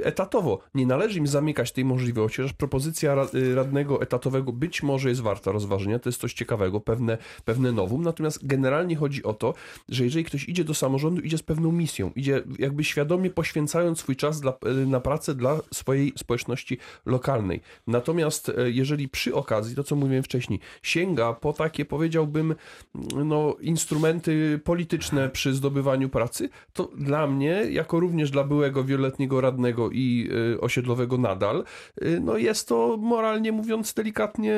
etatowo. 0.03 0.59
Nie 0.75 0.85
należy 0.85 1.19
im 1.19 1.27
zamykać 1.27 1.71
tej 1.71 1.85
możliwości, 1.85 2.41
chociaż 2.41 2.53
propozycja 2.53 3.15
radnego 3.55 4.01
etatowego 4.01 4.51
być 4.51 4.83
może 4.83 5.09
jest 5.09 5.21
warta 5.21 5.51
rozważenia, 5.51 5.99
to 5.99 6.09
jest 6.09 6.21
coś 6.21 6.33
ciekawego, 6.33 6.79
pewne 6.79 7.17
pewne 7.45 7.71
nowum, 7.71 8.03
natomiast 8.03 8.47
generalnie 8.47 8.95
chodzi 8.95 9.23
o 9.23 9.33
to, 9.33 9.53
że 9.89 10.03
jeżeli 10.03 10.25
ktoś 10.29 10.49
idzie 10.49 10.63
do 10.63 10.73
samorządu, 10.73 11.21
idzie 11.21 11.37
z 11.37 11.43
pewną 11.43 11.71
misją, 11.71 12.11
idzie 12.15 12.43
jakby 12.59 12.83
świadomie 12.83 13.29
poświęcając 13.29 13.99
swój 13.99 14.15
czas 14.15 14.41
dla, 14.41 14.53
na 14.87 14.99
pracę 14.99 15.35
dla 15.35 15.59
swojej 15.73 16.13
społeczności 16.17 16.77
lokalnej. 17.05 17.61
Natomiast 17.87 18.49
e, 18.49 18.71
jeżeli 18.71 19.09
przy 19.09 19.35
okazji, 19.35 19.75
to 19.75 19.83
co 19.83 19.95
mówiłem 19.95 20.23
wcześniej, 20.23 20.59
sięga 20.83 21.33
po 21.33 21.53
takie, 21.53 21.85
powiedziałbym, 21.85 22.55
no, 23.25 23.55
instrumenty 23.61 24.59
polityczne 24.63 25.29
przy 25.29 25.53
zdobywaniu 25.53 26.09
pracy, 26.09 26.49
to 26.73 26.89
dla 26.97 27.27
mnie, 27.27 27.65
jako 27.69 27.99
również 27.99 28.31
dla 28.31 28.43
byłego 28.43 28.83
wieloletniego 28.83 29.41
radnego 29.41 29.89
i 29.91 30.29
y, 30.53 30.61
osiedlowego 30.61 31.17
nadal, 31.17 31.63
no 32.21 32.37
jest 32.37 32.67
to 32.67 32.97
moralnie 32.97 33.51
mówiąc 33.51 33.93
delikatnie 33.93 34.55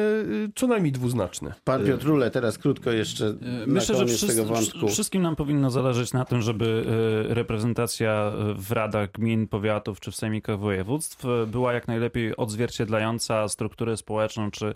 co 0.56 0.68
najmniej 0.68 0.92
dwuznaczne. 0.92 1.54
Pan 1.64 1.86
Piotrule, 1.86 2.32
teraz 2.32 2.58
krótko 2.58 2.92
jeszcze 2.92 3.26
e, 3.28 3.68
Myślę, 3.68 3.96
że 3.96 4.06
wszyscy, 4.06 4.46
wszystkim 4.90 5.22
nam 5.22 5.36
powinno 5.36 5.61
zależeć 5.70 6.14
na 6.14 6.26
tym, 6.26 6.42
żeby 6.42 6.86
e, 7.30 7.34
reprezentacja 7.34 8.32
w 8.56 8.72
radach 8.72 9.12
gmin, 9.12 9.48
powiatów 9.48 10.00
czy 10.00 10.12
w 10.12 10.16
sejmikach 10.16 10.60
województw 10.60 11.26
e, 11.26 11.46
była 11.46 11.74
jak 11.74 11.88
najlepiej 11.88 12.38
odzwierciedlająca 12.38 13.48
strukturę 13.48 13.98
społeczną 13.98 14.52
czy 14.52 14.76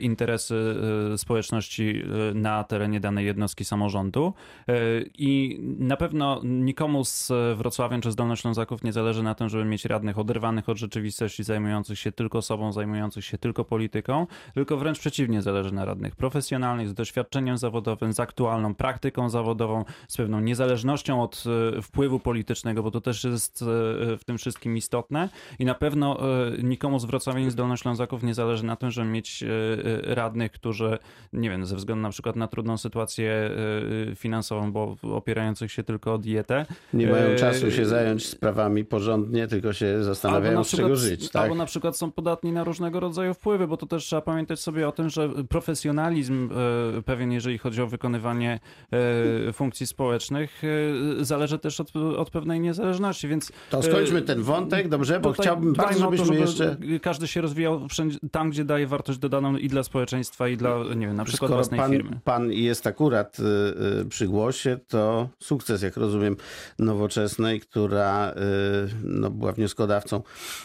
interesy 0.00 0.74
społeczności 1.16 2.02
na 2.34 2.64
terenie 2.64 3.00
danej 3.00 3.26
jednostki 3.26 3.64
samorządu. 3.64 4.34
I 5.18 5.60
na 5.78 5.96
pewno 5.96 6.40
nikomu 6.44 7.04
z 7.04 7.32
Wrocławia 7.56 8.00
czy 8.00 8.12
z 8.12 8.16
Dolnoślązaków 8.16 8.84
nie 8.84 8.92
zależy 8.92 9.22
na 9.22 9.34
tym, 9.34 9.48
żeby 9.48 9.64
mieć 9.64 9.84
radnych 9.84 10.18
oderwanych 10.18 10.68
od 10.68 10.78
rzeczywistości, 10.78 11.44
zajmujących 11.44 11.98
się 11.98 12.12
tylko 12.12 12.42
sobą, 12.42 12.72
zajmujących 12.72 13.24
się 13.24 13.38
tylko 13.38 13.64
polityką, 13.64 14.26
tylko 14.54 14.76
wręcz 14.76 14.98
przeciwnie 14.98 15.42
zależy 15.42 15.74
na 15.74 15.84
radnych 15.84 16.16
profesjonalnych, 16.16 16.88
z 16.88 16.94
doświadczeniem 16.94 17.58
zawodowym, 17.58 18.12
z 18.12 18.20
aktualną 18.20 18.74
praktyką 18.74 19.28
zawodową, 19.28 19.84
z 20.08 20.16
pewną 20.16 20.40
niezależnością 20.40 21.22
od 21.22 21.44
e, 21.78 21.82
wpływu 21.82 22.20
politycznego, 22.20 22.82
bo 22.82 22.90
to 22.90 23.00
też 23.00 23.24
jest 23.24 23.62
e, 23.62 23.66
w 24.16 24.24
tym 24.26 24.38
wszystkim 24.38 24.76
istotne 24.76 25.28
i 25.58 25.64
na 25.64 25.74
pewno 25.74 26.18
e, 26.20 26.62
nikomu 26.62 26.98
z 26.98 27.04
Wrocławia 27.04 27.50
z 27.50 27.54
Dolnoślązaków 27.54 28.22
nie 28.22 28.34
zależy 28.34 28.64
na 28.64 28.76
tym, 28.76 28.90
żeby 28.90 29.08
mieć 29.08 29.44
radnych, 30.02 30.52
którzy, 30.52 30.98
nie 31.32 31.50
wiem, 31.50 31.66
ze 31.66 31.76
względu 31.76 32.02
na 32.02 32.10
przykład 32.10 32.36
na 32.36 32.48
trudną 32.48 32.78
sytuację 32.78 33.50
finansową, 34.16 34.72
bo 34.72 34.96
opierających 35.02 35.72
się 35.72 35.82
tylko 35.82 36.14
o 36.14 36.18
dietę. 36.18 36.66
Nie 36.94 37.06
mają 37.06 37.36
czasu 37.36 37.70
się 37.70 37.86
zająć 37.86 38.26
sprawami 38.26 38.84
porządnie, 38.84 39.46
tylko 39.46 39.72
się 39.72 40.04
zastanawiają, 40.04 40.62
przykład, 40.62 40.66
z 40.66 40.76
czego 40.84 40.96
żyć. 40.96 41.30
Tak? 41.30 41.42
Albo 41.42 41.54
na 41.54 41.66
przykład 41.66 41.96
są 41.96 42.12
podatni 42.12 42.52
na 42.52 42.64
różnego 42.64 43.00
rodzaju 43.00 43.34
wpływy, 43.34 43.66
bo 43.66 43.76
to 43.76 43.86
też 43.86 44.04
trzeba 44.04 44.22
pamiętać 44.22 44.60
sobie 44.60 44.88
o 44.88 44.92
tym, 44.92 45.08
że 45.10 45.28
profesjonalizm 45.48 46.50
pewien, 47.04 47.32
jeżeli 47.32 47.58
chodzi 47.58 47.82
o 47.82 47.86
wykonywanie 47.86 48.60
funkcji 49.52 49.86
społecznych, 49.92 50.62
e, 51.20 51.24
zależy 51.24 51.58
też 51.58 51.80
od, 51.80 51.96
od 51.96 52.30
pewnej 52.30 52.60
niezależności, 52.60 53.28
więc... 53.28 53.52
To 53.70 53.82
skończmy 53.82 54.18
e, 54.18 54.22
ten 54.22 54.42
wątek, 54.42 54.88
dobrze, 54.88 55.20
bo 55.20 55.32
chciałbym 55.32 55.72
bardzo, 55.72 56.00
żebyśmy 56.00 56.26
to, 56.26 56.32
żeby 56.32 56.40
jeszcze... 56.40 56.76
Każdy 57.02 57.28
się 57.28 57.40
rozwijał 57.40 57.88
wszędzie, 57.88 58.18
tam, 58.30 58.50
gdzie 58.50 58.64
daje 58.64 58.86
wartość 58.86 59.18
dodaną 59.18 59.56
i 59.56 59.68
dla 59.68 59.82
społeczeństwa, 59.82 60.48
i 60.48 60.56
dla, 60.56 60.76
nie 60.96 61.06
wiem, 61.06 61.16
na 61.16 61.24
przykład 61.24 61.48
Skoro 61.48 61.54
własnej 61.54 61.80
pan, 61.80 61.92
firmy. 61.92 62.20
Pan 62.24 62.52
jest 62.52 62.86
akurat 62.86 63.36
przy 64.08 64.26
głosie, 64.28 64.78
to 64.88 65.28
sukces, 65.38 65.82
jak 65.82 65.96
rozumiem, 65.96 66.36
nowoczesnej, 66.78 67.60
która 67.60 68.34
no, 69.04 69.30
była 69.30 69.52
wnioskodawcą 69.52 70.22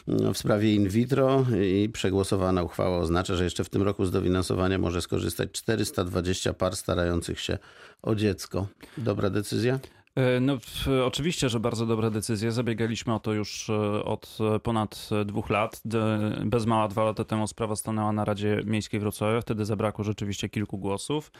w 0.08 0.38
sprawie 0.38 0.76
in 0.76 0.90
vitro 0.90 1.46
i 1.64 1.90
przegłosowana 1.94 2.64
uchwała 2.64 2.98
oznacza, 2.98 3.36
że 3.36 3.44
jeszcze 3.44 3.64
w 3.64 3.70
tym 3.70 3.82
roku 3.82 4.06
z 4.06 4.12
dofinansowania 4.12 4.78
może 4.78 5.02
skorzystać 5.02 5.52
420 5.52 6.28
20 6.28 6.54
par 6.54 6.76
starających 6.76 7.40
się 7.40 7.58
o 8.02 8.16
dziecko. 8.16 8.68
Dobra 8.98 9.30
decyzja? 9.30 9.80
E, 10.18 10.40
no, 10.40 10.58
oczywiście, 11.06 11.50
że 11.50 11.60
bardzo 11.60 11.86
dobra 11.86 12.10
decyzja. 12.10 12.52
Zabiegaliśmy 12.52 13.14
o 13.14 13.20
to 13.20 13.34
już 13.34 13.70
e, 13.70 14.04
od 14.04 14.38
e, 14.56 14.60
ponad 14.60 15.10
dwóch 15.26 15.50
lat. 15.50 15.82
Bez 16.46 16.66
mała 16.66 16.88
dwa 16.88 17.04
lata 17.04 17.24
temu 17.24 17.48
sprawa 17.48 17.76
stanęła 17.76 18.12
na 18.12 18.26
Radzie 18.26 18.62
Miejskiej 18.66 19.00
Wrocławia. 19.00 19.42
Wtedy 19.42 19.66
zabrakło 19.66 20.04
rzeczywiście 20.04 20.50
kilku 20.50 20.78
głosów. 20.78 21.32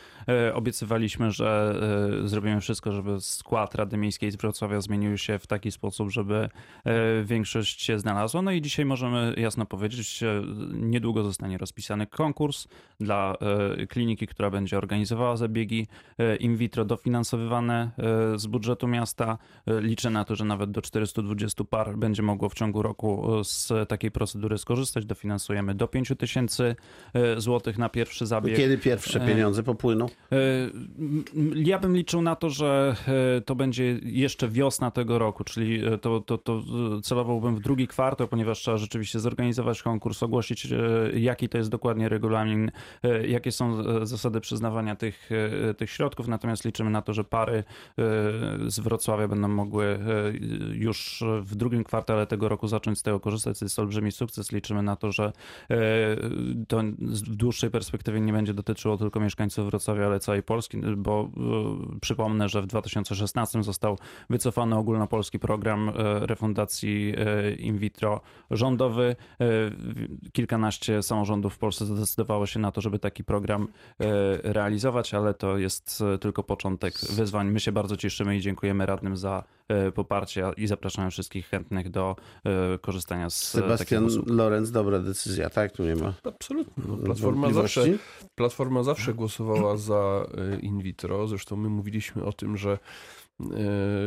Obiecywaliśmy, 0.54 1.32
że 1.32 1.76
zrobimy 2.26 2.62
wszystko, 2.62 2.92
żeby 2.92 3.22
skład 3.22 3.76
Rady 3.76 3.98
Miejskiej 3.98 4.32
z 4.32 4.36
Wrocławia 4.36 4.82
zmienił 4.82 5.18
się 5.18 5.40
w 5.40 5.48
taki 5.48 5.72
sposób, 5.72 6.10
żeby 6.10 6.50
większość 7.24 7.82
się 7.82 8.00
znalazła. 8.00 8.42
No 8.42 8.52
i 8.52 8.62
dzisiaj 8.62 8.86
możemy 8.86 9.34
jasno 9.38 9.66
powiedzieć, 9.66 10.24
niedługo 10.74 11.24
zostanie 11.24 11.58
rozpisany 11.58 12.08
konkurs 12.08 12.68
dla 13.00 13.36
kliniki, 13.90 14.28
która 14.28 14.50
będzie 14.50 14.78
organizowała 14.78 15.38
zabiegi 15.38 15.88
in 16.40 16.58
vitro 16.58 16.86
dofinansowywane 16.86 17.92
z 18.36 18.48
budżetu 18.48 18.67
budżetu 18.68 18.88
miasta. 18.88 19.38
E, 19.68 19.82
liczę 19.82 20.10
na 20.10 20.26
to, 20.26 20.36
że 20.36 20.46
nawet 20.46 20.72
do 20.72 20.82
420 20.82 21.64
par 21.64 21.98
będzie 21.98 22.24
mogło 22.24 22.50
w 22.50 22.54
ciągu 22.54 22.82
roku 22.82 23.40
e, 23.40 23.44
z 23.44 23.74
takiej 23.88 24.12
procedury 24.12 24.58
skorzystać. 24.58 25.06
Dofinansujemy 25.06 25.76
do 25.76 25.88
5 25.88 26.12
tysięcy 26.18 26.76
e, 27.14 27.42
złotych 27.42 27.78
na 27.78 27.90
pierwszy 27.90 28.26
zabieg. 28.26 28.58
Kiedy 28.58 28.78
pierwsze 28.78 29.20
pieniądze 29.20 29.64
popłyną? 29.64 30.06
Ja 31.56 31.80
bym 31.80 31.96
liczył 31.96 32.22
na 32.22 32.36
to, 32.36 32.50
że 32.50 32.96
to 33.46 33.56
będzie 33.56 34.00
jeszcze 34.04 34.48
wiosna 34.48 34.92
tego 34.92 35.20
roku, 35.20 35.44
czyli 35.44 35.82
to, 36.02 36.20
to, 36.20 36.38
to 36.38 36.62
celowałbym 37.04 37.56
w 37.56 37.60
drugi 37.60 37.88
kwartał, 37.88 38.28
ponieważ 38.28 38.60
trzeba 38.60 38.78
rzeczywiście 38.78 39.20
zorganizować 39.20 39.84
konkurs, 39.84 40.24
ogłosić 40.24 40.68
jaki 41.14 41.50
to 41.50 41.58
jest 41.58 41.70
dokładnie 41.70 42.10
regulamin, 42.10 42.72
jakie 43.28 43.52
są 43.52 43.84
zasady 44.06 44.42
przyznawania 44.42 44.96
tych, 44.96 45.30
tych 45.78 45.90
środków, 45.90 46.28
natomiast 46.28 46.66
liczymy 46.66 46.90
na 46.90 47.02
to, 47.02 47.14
że 47.14 47.24
pary 47.24 47.64
z 48.68 48.80
Wrocławia 48.80 49.28
będą 49.28 49.48
mogły 49.48 49.86
e, 49.86 50.00
już 50.72 51.24
w 51.42 51.56
drugim 51.56 51.84
kwartale 51.84 52.28
tego 52.28 52.50
roku 52.50 52.68
zacząć 52.68 53.00
z 53.00 53.04
tego 53.04 53.20
korzystać. 53.20 53.60
To 53.60 53.66
jest 53.66 53.80
olbrzymi 53.80 54.12
sukces. 54.12 54.52
Liczymy 54.52 54.84
na 54.84 54.96
to, 54.96 55.12
że 55.12 55.34
e, 55.70 55.78
to 56.68 56.82
w 57.00 57.36
dłuższej 57.36 57.72
perspektywie 57.72 58.22
nie 58.22 58.34
będzie 58.34 58.54
dotyczyło 58.54 58.98
tylko 58.98 59.20
mieszkańców 59.20 59.66
Wrocławia, 59.66 60.06
ale 60.06 60.20
całej 60.20 60.44
Polski, 60.44 60.78
bo 60.98 61.30
e, 61.96 62.00
przypomnę, 62.00 62.50
że 62.50 62.62
w 62.62 62.68
2016 62.68 63.64
został 63.64 63.98
wycofany 64.30 64.76
ogólnopolski 64.76 65.40
program 65.40 65.92
refundacji 66.22 67.14
in 67.58 67.78
vitro 67.78 68.22
rządowy. 68.52 69.16
Kilkanaście 70.32 71.04
samorządów 71.04 71.54
w 71.54 71.58
Polsce 71.58 71.86
zdecydowało 71.86 72.46
się 72.46 72.60
na 72.60 72.72
to, 72.72 72.82
żeby 72.82 73.00
taki 73.00 73.24
program 73.24 73.68
realizować, 74.44 75.14
ale 75.14 75.34
to 75.34 75.58
jest 75.58 76.04
tylko 76.22 76.44
początek 76.44 76.94
wyzwań. 77.10 77.52
My 77.52 77.60
się 77.60 77.72
bardzo 77.72 77.98
cieszymy 77.98 78.38
i 78.38 78.42
dziękujemy 78.48 78.86
radnym 78.86 79.18
za 79.18 79.44
E, 79.68 79.92
poparcia 79.92 80.52
i 80.58 80.68
zapraszamy 80.68 81.12
wszystkich 81.12 81.48
chętnych 81.48 81.90
do 81.90 82.16
e, 82.46 82.78
korzystania 82.78 83.30
z 83.30 83.56
e, 83.56 83.62
Sebastian 83.62 84.08
Lorenz, 84.26 84.72
dobra 84.72 85.00
decyzja, 85.00 85.50
tak? 85.50 85.72
Tu 85.72 85.84
nie 85.84 85.96
ma. 85.96 86.14
Absolutnie. 86.24 86.84
No, 86.88 86.98
Platforma, 86.98 87.54
zawsze, 87.54 87.86
Platforma 88.36 88.84
zawsze 88.84 89.14
głosowała 89.14 89.78
za 89.78 90.26
in 90.62 90.82
vitro. 90.82 91.28
Zresztą 91.28 91.56
my 91.56 91.70
mówiliśmy 91.70 92.24
o 92.24 92.34
tym, 92.34 92.58
że 92.58 92.80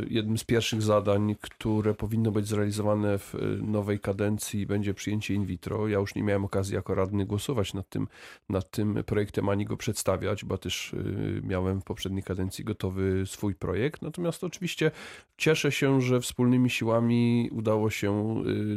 jednym 0.09 0.39
z 0.39 0.45
pierwszych 0.45 0.83
zadań, 0.83 1.37
które 1.41 1.95
powinno 1.95 2.31
być 2.31 2.47
zrealizowane 2.47 3.19
w 3.19 3.35
e, 3.35 3.39
nowej 3.63 4.01
kadencji, 4.01 4.67
będzie 4.67 4.95
przyjęcie 4.95 5.35
in 5.35 5.47
vitro. 5.47 5.89
Ja 5.89 5.99
już 5.99 6.15
nie 6.15 6.23
miałem 6.23 6.45
okazji 6.45 6.75
jako 6.75 6.95
radny 6.95 7.27
głosować 7.27 7.75
nad 7.75 7.89
tym, 7.89 8.09
nad 8.49 8.71
tym 8.71 9.05
projektem 9.07 9.49
ani 9.49 9.65
go 9.65 9.77
przedstawiać, 9.77 10.45
bo 10.45 10.59
też 10.59 10.95
e, 10.95 11.47
miałem 11.47 11.81
w 11.81 11.85
poprzedniej 11.85 12.23
kadencji 12.23 12.65
gotowy 12.65 13.25
swój 13.27 13.55
projekt. 13.55 14.03
Natomiast 14.03 14.45
oczywiście 14.45 14.91
cieszę 15.37 15.73
się, 15.73 16.01
że 16.01 16.21
wspólnymi 16.21 16.71
siłami 16.71 17.49
udało 17.53 17.91
się 17.91 18.35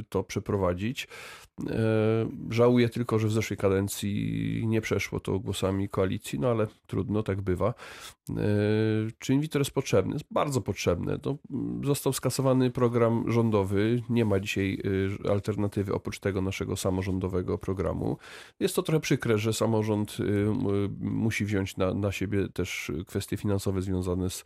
to 0.10 0.24
przeprowadzić. 0.24 1.08
Żałuję 2.50 2.90
tylko, 2.90 3.20
że 3.20 3.28
w 3.28 3.32
zeszłej 3.32 3.58
kadencji 3.58 4.64
nie 4.68 4.82
przeszło 4.82 5.20
to 5.20 5.40
głosami 5.40 5.90
koalicji, 5.90 6.40
no 6.40 6.48
ale 6.50 6.68
trudno, 6.88 7.24
tak 7.24 7.42
bywa. 7.42 7.74
Czy 9.20 9.34
in 9.34 9.42
vitro 9.42 9.60
jest 9.60 9.72
potrzebny? 9.72 10.14
Jest 10.14 10.26
bardzo 10.32 10.62
potrzebne. 10.62 11.20
To 11.20 11.38
został 11.84 12.14
skasowany 12.14 12.72
program 12.72 13.32
rządowy, 13.32 14.02
nie 14.10 14.26
ma 14.26 14.40
dzisiaj 14.40 14.80
y, 15.26 15.30
alternatywy 15.30 15.94
oprócz 15.94 16.20
tego 16.20 16.42
naszego 16.42 16.78
samorządowego 16.78 17.58
programu. 17.58 18.18
Jest 18.60 18.76
to 18.76 18.84
trochę 18.84 19.00
przykre, 19.00 19.38
że 19.38 19.54
samorząd 19.54 20.18
musi 21.00 21.46
wziąć 21.46 21.78
na, 21.78 21.94
na 21.94 22.12
siebie 22.12 22.48
też 22.54 22.92
kwestie 23.08 23.38
finansowe 23.38 23.82
związane 23.82 24.30
z, 24.30 24.46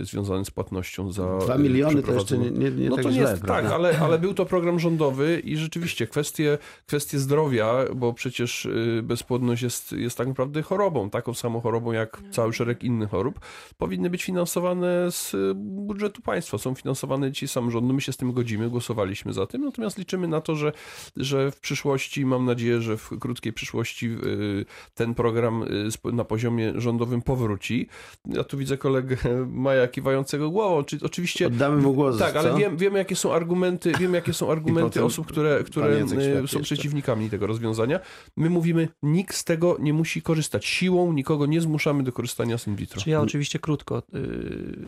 związane 0.00 0.44
z 0.44 0.50
płatnością 0.50 1.12
za. 1.12 1.38
Dwa 1.38 1.58
miliony 1.58 2.02
to 2.02 2.14
jeszcze 2.14 2.38
nie, 2.38 2.50
nie, 2.50 2.70
nie 2.70 2.88
no 2.88 2.96
tak 2.96 3.04
to 3.04 3.10
nie 3.10 3.20
jest, 3.20 3.42
tak, 3.42 3.64
ale, 3.64 3.98
ale 3.98 4.18
był 4.18 4.34
to 4.34 4.46
program 4.46 4.78
rządowy 4.78 5.40
i 5.44 5.56
rzeczywiście 5.56 5.91
kwestie, 5.94 6.58
kwestie 6.86 7.18
zdrowia, 7.18 7.84
bo 7.94 8.12
przecież 8.12 8.68
bezpłodność 9.02 9.62
jest, 9.62 9.92
jest 9.92 10.18
tak 10.18 10.28
naprawdę 10.28 10.62
chorobą, 10.62 11.10
taką 11.10 11.34
samą 11.34 11.60
chorobą 11.60 11.92
jak 11.92 12.22
cały 12.30 12.52
szereg 12.52 12.84
innych 12.84 13.10
chorób, 13.10 13.40
powinny 13.78 14.10
być 14.10 14.24
finansowane 14.24 15.12
z 15.12 15.34
y, 15.34 15.52
budżetu 15.54 16.22
państwa, 16.22 16.58
są 16.58 16.74
finansowane 16.74 17.32
dzisiaj 17.32 17.48
samorządu. 17.48 17.94
My 17.94 18.00
się 18.00 18.12
z 18.12 18.16
tym 18.16 18.32
godzimy, 18.32 18.70
głosowaliśmy 18.70 19.32
za 19.32 19.46
tym, 19.46 19.64
natomiast 19.64 19.98
liczymy 19.98 20.28
na 20.28 20.40
to, 20.40 20.56
że, 20.56 20.72
że 21.16 21.50
w 21.50 21.60
przyszłości, 21.60 22.26
mam 22.26 22.44
nadzieję, 22.44 22.80
że 22.80 22.96
w 22.96 23.10
krótkiej 23.20 23.52
przyszłości 23.52 24.06
y, 24.06 24.64
ten 24.94 25.14
program 25.14 25.62
y, 25.62 26.12
na 26.12 26.24
poziomie 26.24 26.72
rządowym 26.76 27.22
powróci. 27.22 27.88
Ja 28.26 28.44
tu 28.44 28.58
widzę 28.58 28.78
kolegę 28.78 29.16
Maja 29.66 29.88
kiwającego 29.88 30.50
głową, 30.50 30.84
czyli 30.84 31.02
oczywiście... 31.02 31.46
Oddamy 31.46 31.82
mu 31.82 31.94
głos, 31.94 32.18
Tak, 32.18 32.36
ale 32.36 32.54
wiem, 32.54 32.76
wiem, 32.76 32.94
jakie 32.94 33.16
są 33.16 33.32
argumenty, 33.32 33.92
wiem, 33.98 34.14
jakie 34.14 34.32
są 34.32 34.50
argumenty 34.50 35.04
osób, 35.04 35.26
które, 35.26 35.64
które 35.80 36.48
są 36.48 36.62
przeciwnikami 36.62 37.30
tego 37.30 37.46
rozwiązania. 37.46 38.00
My 38.36 38.50
mówimy, 38.50 38.88
nikt 39.02 39.36
z 39.36 39.44
tego 39.44 39.76
nie 39.80 39.92
musi 39.92 40.22
korzystać. 40.22 40.66
Siłą 40.66 41.12
nikogo 41.12 41.46
nie 41.46 41.60
zmuszamy 41.60 42.02
do 42.02 42.12
korzystania 42.12 42.58
z 42.58 42.66
in 42.66 42.76
vitro. 42.76 43.00
Czy 43.00 43.10
ja 43.10 43.20
oczywiście 43.20 43.58
krótko 43.58 44.02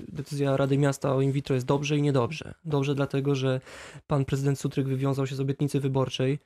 decyzja 0.09 0.57
Rady 0.57 0.79
Miasta 0.79 1.15
o 1.15 1.21
in 1.21 1.33
vitro 1.33 1.55
jest 1.55 1.67
dobrze 1.67 1.97
i 1.97 2.03
niedobrze. 2.03 2.55
Dobrze 2.65 2.95
dlatego, 2.95 3.35
że 3.35 3.61
pan 4.07 4.25
prezydent 4.25 4.61
Sutryk 4.61 4.89
wywiązał 4.89 5.27
się 5.27 5.35
z 5.35 5.41
obietnicy 5.41 5.81
wyborczej, 5.81 6.39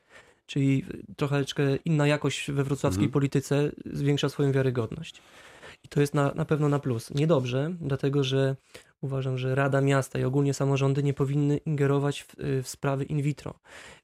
czyli 0.47 0.85
troszeczkę 1.17 1.77
inna 1.85 2.07
jakość 2.07 2.51
we 2.51 2.65
wrocławskiej 2.65 3.05
mhm. 3.05 3.13
polityce 3.13 3.73
zwiększa 3.93 4.29
swoją 4.29 4.53
wiarygodność. 4.53 5.23
I 5.85 5.89
to 5.89 6.01
jest 6.01 6.15
na, 6.15 6.33
na 6.35 6.45
pewno 6.45 6.69
na 6.69 6.79
plus. 6.79 7.15
Niedobrze, 7.15 7.75
dlatego 7.81 8.25
że 8.25 8.57
uważam, 9.01 9.39
że 9.39 9.55
Rada 9.55 9.81
Miasta 9.81 10.19
i 10.19 10.25
ogólnie 10.25 10.55
samorządy 10.55 11.03
nie 11.03 11.15
powinny 11.15 11.57
ingerować 11.57 12.23
w, 12.23 12.35
w 12.63 12.69
sprawy 12.69 13.05
in 13.05 13.23
vitro. 13.23 13.55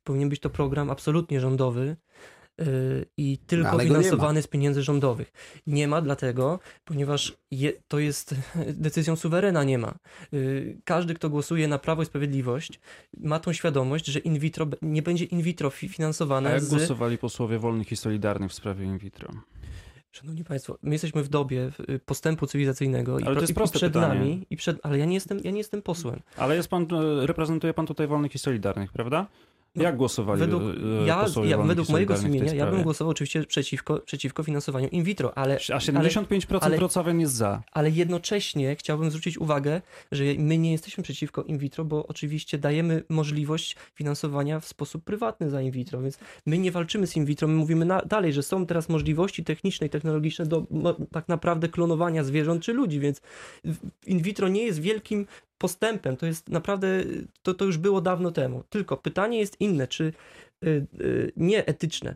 Powinien 0.04 0.28
być 0.28 0.40
to 0.40 0.50
program 0.50 0.90
absolutnie 0.90 1.40
rządowy, 1.40 1.96
Y, 2.60 3.06
i 3.16 3.38
tylko 3.38 3.78
finansowany 3.78 4.42
z 4.42 4.46
pieniędzy 4.46 4.82
rządowych. 4.82 5.32
Nie 5.66 5.88
ma 5.88 6.00
dlatego, 6.00 6.60
ponieważ 6.84 7.36
je, 7.50 7.72
to 7.88 7.98
jest 7.98 8.34
decyzją 8.86 9.16
suwerena, 9.16 9.64
nie 9.64 9.78
ma. 9.78 9.94
Y, 10.34 10.80
każdy, 10.84 11.14
kto 11.14 11.30
głosuje 11.30 11.68
na 11.68 11.78
Prawo 11.78 12.02
i 12.02 12.06
Sprawiedliwość, 12.06 12.80
ma 13.16 13.40
tą 13.40 13.52
świadomość, 13.52 14.06
że 14.06 14.18
in 14.18 14.38
vitro 14.38 14.66
nie 14.82 15.02
będzie 15.02 15.24
in 15.24 15.42
vitro 15.42 15.70
finansowane. 15.70 16.50
A 16.50 16.52
jak 16.52 16.62
z... 16.62 16.68
głosowali 16.68 17.18
posłowie 17.18 17.58
wolnych 17.58 17.92
i 17.92 17.96
solidarnych 17.96 18.50
w 18.50 18.54
sprawie 18.54 18.84
in 18.84 18.98
vitro? 18.98 19.28
Szanowni 20.14 20.44
Państwo, 20.44 20.78
my 20.82 20.94
jesteśmy 20.94 21.22
w 21.22 21.28
dobie 21.28 21.70
y, 21.90 21.98
postępu 21.98 22.46
cywilizacyjnego 22.46 23.12
ale 23.12 23.32
i, 23.32 23.34
to 23.34 23.40
jest 23.40 23.54
proste 23.54 23.78
i 23.78 23.80
przed 23.80 23.92
pytanie. 23.92 24.18
nami, 24.20 24.46
i 24.50 24.56
przed, 24.56 24.78
ale 24.82 24.98
ja 24.98 25.04
nie, 25.04 25.14
jestem, 25.14 25.40
ja 25.44 25.50
nie 25.50 25.58
jestem 25.58 25.82
posłem. 25.82 26.20
Ale 26.36 26.56
jest 26.56 26.68
pan, 26.68 26.86
reprezentuje 27.20 27.74
pan 27.74 27.86
tutaj 27.86 28.06
wolnych 28.06 28.34
i 28.34 28.38
solidarnych, 28.38 28.92
prawda? 28.92 29.26
No, 29.76 29.84
Jak 29.84 29.96
głosowali 29.96 30.40
według, 30.40 30.62
e, 30.62 31.06
ja, 31.06 31.26
ja 31.44 31.58
według 31.58 31.88
mojego 31.88 32.16
sumienia, 32.16 32.54
ja 32.54 32.66
bym 32.66 32.82
głosował 32.82 33.10
oczywiście 33.10 33.44
przeciwko, 33.44 33.98
przeciwko 33.98 34.42
finansowaniu 34.42 34.88
in 34.88 35.04
vitro, 35.04 35.38
ale... 35.38 35.54
A 35.54 35.78
75% 35.78 36.58
ale, 36.60 36.76
Wrocławian 36.76 37.20
jest 37.20 37.34
za. 37.34 37.62
Ale 37.72 37.90
jednocześnie 37.90 38.76
chciałbym 38.76 39.10
zwrócić 39.10 39.38
uwagę, 39.38 39.82
że 40.12 40.24
my 40.38 40.58
nie 40.58 40.72
jesteśmy 40.72 41.04
przeciwko 41.04 41.42
in 41.42 41.58
vitro, 41.58 41.84
bo 41.84 42.06
oczywiście 42.06 42.58
dajemy 42.58 43.02
możliwość 43.08 43.76
finansowania 43.94 44.60
w 44.60 44.66
sposób 44.66 45.04
prywatny 45.04 45.50
za 45.50 45.60
in 45.60 45.70
vitro, 45.70 46.02
więc 46.02 46.18
my 46.46 46.58
nie 46.58 46.72
walczymy 46.72 47.06
z 47.06 47.16
in 47.16 47.24
vitro, 47.24 47.48
my 47.48 47.54
mówimy 47.54 47.84
na, 47.84 48.00
dalej, 48.00 48.32
że 48.32 48.42
są 48.42 48.66
teraz 48.66 48.88
możliwości 48.88 49.44
techniczne 49.44 49.86
i 49.86 49.90
technologiczne 49.90 50.46
do 50.46 50.66
tak 51.12 51.28
naprawdę 51.28 51.68
klonowania 51.68 52.24
zwierząt 52.24 52.62
czy 52.62 52.72
ludzi, 52.72 53.00
więc 53.00 53.20
in 54.06 54.22
vitro 54.22 54.48
nie 54.48 54.62
jest 54.62 54.80
wielkim 54.80 55.26
postępem. 55.58 56.16
To 56.16 56.26
jest 56.26 56.48
naprawdę, 56.48 56.88
to, 57.42 57.54
to 57.54 57.64
już 57.64 57.78
było 57.78 58.00
dawno 58.00 58.30
temu. 58.30 58.64
Tylko 58.68 58.96
pytanie 58.96 59.38
jest 59.38 59.60
inne, 59.60 59.88
czy 59.88 60.12
y, 60.64 60.86
y, 61.00 61.32
nieetyczne. 61.36 62.14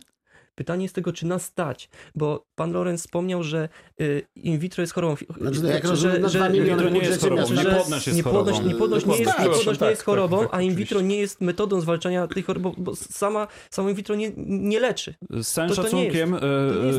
Pytanie 0.59 0.85
jest 0.85 0.95
tego, 0.95 1.13
czy 1.13 1.27
nas 1.27 1.45
stać, 1.45 1.89
bo 2.15 2.47
pan 2.55 2.73
Lorenz 2.73 3.01
wspomniał, 3.01 3.43
że 3.43 3.69
y, 4.01 4.23
in 4.37 4.59
vitro 4.59 4.81
jest 4.81 4.93
chorobą. 4.93 5.17
Znaczy, 5.41 5.61
jak 5.67 5.87
że, 5.87 5.97
że, 5.97 6.29
że 6.29 6.57
in 6.57 6.65
vitro 6.65 6.89
nie 6.89 7.01
jest 7.01 7.21
chorobą, 7.21 7.43
niepłodność 7.53 8.07
jest 8.07 8.23
chorobą. 8.23 8.69
Niepłodność 8.69 9.07
nie 9.07 9.17
jest, 9.19 9.39
niepłodność 9.39 9.81
nie 9.81 9.91
jest 9.91 10.03
chorobą, 10.03 10.47
a 10.51 10.63
in 10.63 10.75
vitro 10.75 11.01
nie 11.01 11.17
jest 11.17 11.41
metodą 11.41 11.81
zwalczania 11.81 12.27
tej 12.27 12.43
choroby, 12.43 12.71
bo 12.79 12.97
sama, 12.97 13.47
samo 13.71 13.89
in 13.89 13.95
vitro 13.95 14.15
nie, 14.15 14.33
nie 14.47 14.81
leczy. 14.81 15.15
Z 15.31 15.53
całym 15.53 15.71
to, 15.71 15.77
to 15.77 15.83
szacunkiem, 15.83 16.37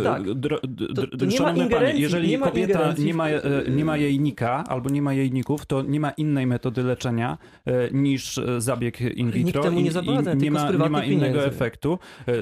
tak. 0.04 0.22
to, 1.20 1.26
nie 1.26 1.40
ma 1.40 1.54
panie, 1.54 1.94
jeżeli 1.96 2.30
nie 2.30 2.40
kobieta 2.40 2.94
nie 2.98 3.14
ma, 3.14 3.28
nie 3.70 3.86
ma 3.86 3.98
jajnika 3.98 4.64
albo 4.68 4.90
nie 4.90 5.02
ma 5.02 5.14
jajników, 5.14 5.66
to 5.66 5.82
nie 5.82 6.00
ma 6.00 6.12
innej 6.12 6.48
metody 6.48 6.84
leczenia 6.84 7.38
niż 7.92 8.40
zabieg 8.58 9.02
in 9.02 9.32
vitro. 9.32 9.62
Nikt 9.62 9.64
temu 9.64 9.80
nie 9.80 9.92
zabrania, 9.92 10.34
nie 10.34 10.52
ma, 10.52 10.72
nie 10.72 10.90
ma 10.90 11.04
innego 11.06 11.46
efektu. 11.46 12.00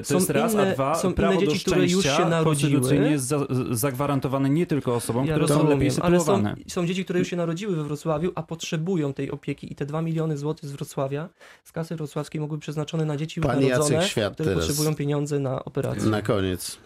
To 0.08 0.14
jest 0.14 0.30
raz, 0.30 0.54
a 0.54 0.66
dwa, 0.66 0.94
są 1.08 1.14
prawo 1.14 1.32
inne 1.32 1.46
dzieci, 1.46 1.64
które 1.64 1.86
już 1.86 2.04
się 2.04 2.24
narodziły. 2.24 2.96
jest 2.96 3.24
za, 3.24 3.46
zagwarantowane 3.70 4.50
nie 4.50 4.66
tylko 4.66 4.94
osobom, 4.94 5.26
ja 5.26 5.34
które 5.34 5.46
rozumiem, 5.46 5.66
są 5.66 5.74
lepiej 5.74 5.90
sytuowane. 5.90 6.48
Ale 6.48 6.56
są, 6.58 6.64
są 6.68 6.86
dzieci, 6.86 7.04
które 7.04 7.18
już 7.18 7.28
się 7.28 7.36
narodziły 7.36 7.76
we 7.76 7.84
Wrocławiu, 7.84 8.32
a 8.34 8.42
potrzebują 8.42 9.12
tej 9.12 9.30
opieki 9.30 9.72
i 9.72 9.74
te 9.74 9.86
2 9.86 10.02
miliony 10.02 10.38
złotych 10.38 10.68
z 10.68 10.72
Wrocławia, 10.72 11.28
z 11.64 11.72
kasy 11.72 11.96
wrocławskiej 11.96 12.40
mogły 12.40 12.56
być 12.56 12.62
przeznaczone 12.62 13.04
na 13.04 13.16
dzieci 13.16 13.40
Pan 13.40 13.60
już 13.60 13.70
narodzone, 13.70 14.08
Świat 14.08 14.34
które 14.34 14.48
teraz. 14.48 14.66
potrzebują 14.66 14.94
pieniądze 14.94 15.38
na 15.38 15.64
operację. 15.64 16.10
Na 16.10 16.22
koniec. 16.22 16.78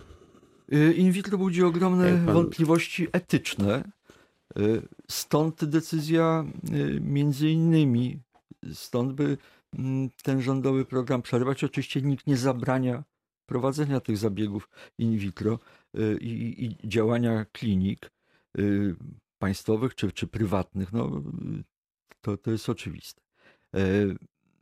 Y, 0.72 0.92
in 0.92 1.12
vitro 1.12 1.38
budzi 1.38 1.62
ogromne 1.62 2.08
pan... 2.11 2.35
wątpliwości 2.35 3.08
etyczne. 3.12 3.85
Y, 4.58 4.82
stąd 5.11 5.64
decyzja 5.64 6.44
y, 6.74 7.00
między 7.00 7.50
innymi, 7.50 8.18
stąd 8.72 9.12
by 9.12 9.38
mm, 9.78 10.11
ten 10.22 10.42
rządowy 10.42 10.85
program 10.85 11.22
przerwać. 11.22 11.64
Oczywiście 11.64 12.02
nikt 12.02 12.26
nie 12.26 12.37
zabrania 12.37 13.02
prowadzenia 13.46 14.00
tych 14.00 14.16
zabiegów 14.16 14.68
in 14.98 15.18
vitro 15.18 15.59
y, 15.98 16.18
i, 16.20 16.64
i 16.64 16.88
działania 16.88 17.44
klinik 17.44 18.11
y, 18.59 18.96
państwowych 19.38 19.94
czy, 19.94 20.12
czy 20.12 20.26
prywatnych, 20.26 20.92
no, 20.92 21.22
to, 22.20 22.37
to 22.37 22.50
jest 22.50 22.68
oczywiste. 22.68 23.22
E, 23.74 23.81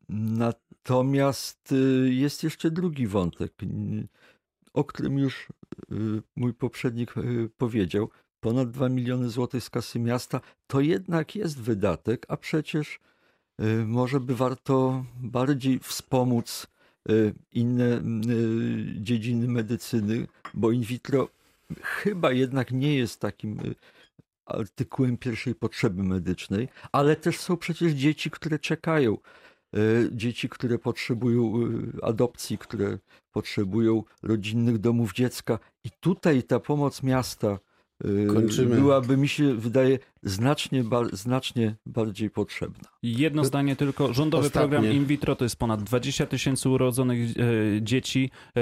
natomiast 0.09 1.73
y, 1.73 2.15
jest 2.15 2.43
jeszcze 2.43 2.71
drugi 2.71 3.07
wątek, 3.07 3.53
o 4.73 4.85
którym 4.85 5.19
już 5.19 5.49
mój 6.37 6.55
poprzednik 6.55 7.15
powiedział. 7.57 8.11
Ponad 8.41 8.71
2 8.71 8.89
miliony 8.89 9.31
złotych 9.31 9.65
z 9.65 9.71
kasy 9.71 9.99
miasta 9.99 10.41
to 10.67 10.81
jednak 10.81 11.37
jest 11.37 11.61
wydatek, 11.61 12.27
a 12.29 12.37
przecież 12.37 13.01
może 13.87 14.21
by 14.21 14.37
warto 14.37 15.05
bardziej 15.21 15.79
wspomóc 15.79 16.67
inne 17.53 17.99
y, 17.99 19.03
dziedziny 19.03 19.49
medycyny, 19.49 20.27
bo 20.55 20.71
in 20.71 20.83
vitro 20.83 21.29
chyba 21.83 22.33
jednak 22.33 22.73
nie 22.73 22.95
jest 22.95 23.21
takim 23.21 23.61
y, 23.61 23.75
artykułem 24.47 25.17
pierwszej 25.17 25.55
potrzeby 25.55 26.03
medycznej, 26.03 26.69
ale 26.93 27.17
też 27.17 27.39
są 27.39 27.57
przecież 27.57 27.93
dzieci, 27.93 28.31
które 28.31 28.59
czekają. 28.59 29.19
Dzieci, 30.13 30.49
które 30.49 30.79
potrzebują 30.79 31.53
adopcji, 32.03 32.59
które 32.59 32.99
potrzebują 33.33 34.05
rodzinnych 34.23 34.79
domów 34.79 35.13
dziecka. 35.13 35.59
I 35.85 35.91
tutaj 36.01 36.43
ta 36.43 36.61
pomoc 36.61 37.03
miasta 37.03 37.59
Kończymy. 38.29 38.77
byłaby, 38.77 39.17
mi 39.17 39.29
się 39.29 39.55
wydaje, 39.55 39.99
znacznie, 40.23 40.85
ba 40.85 41.05
znacznie 41.13 41.75
bardziej 41.87 42.31
potrzebna. 42.31 42.89
Jedno 43.03 43.45
zdanie 43.45 43.77
tylko. 43.77 44.13
Rządowy 44.13 44.47
Ostatnie. 44.47 44.69
program 44.69 44.93
in 44.93 45.07
vitro 45.07 45.37
to 45.37 45.45
jest 45.45 45.57
ponad 45.57 45.83
20 45.83 46.27
tysięcy 46.27 46.69
urodzonych 46.69 47.31
e, 47.31 47.35
dzieci. 47.83 48.31
E, 48.57 48.61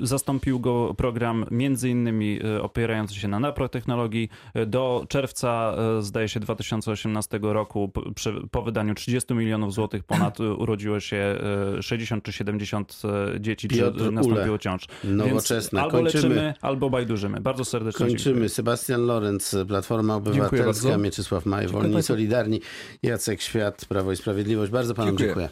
zastąpił 0.00 0.60
go 0.60 0.94
program 0.94 1.44
między 1.50 1.90
innymi 1.90 2.38
e, 2.44 2.62
opierający 2.62 3.14
się 3.14 3.28
na 3.28 3.40
naprotechnologii. 3.40 4.28
E, 4.54 4.66
do 4.66 5.04
czerwca, 5.08 5.74
e, 5.98 6.02
zdaje 6.02 6.28
się, 6.28 6.40
2018 6.40 7.38
roku 7.42 7.88
po, 7.88 8.02
po 8.50 8.62
wydaniu 8.62 8.94
30 8.94 9.34
milionów 9.34 9.74
złotych 9.74 10.04
ponad 10.04 10.40
e, 10.40 10.54
urodziło 10.62 11.00
się 11.00 11.38
60 11.80 12.24
czy 12.24 12.32
70 12.32 13.02
dzieci, 13.40 13.68
Piotr 13.68 13.98
czy 13.98 14.10
nastąpiło 14.10 14.58
ciąż. 14.58 14.86
Nowoczesne. 15.04 15.80
Więc 15.80 15.84
albo 15.84 15.98
Kończymy. 15.98 16.34
leczymy, 16.34 16.54
albo 16.60 16.90
bajdurzymy. 16.90 17.40
Bardzo 17.40 17.64
serdecznie 17.64 18.06
Kończymy. 18.06 18.24
Dziękuję. 18.24 18.48
Sebastian 18.48 19.06
Lorenz, 19.06 19.56
Platforma 19.68 20.14
Obywatelska, 20.14 20.72
Mieczysław 20.98 21.46
Maj, 21.46 21.68
Wolni 21.68 22.02
Solidarni, 22.02 22.60
Jacek 23.02 23.42
Świat, 23.42 23.84
Prawo 23.84 24.12
i 24.12 24.16
Sprawiedliwość. 24.16 24.72
Bardzo 24.72 24.94
panu 24.94 25.08
dziękuję. 25.08 25.28
dziękuję. 25.28 25.48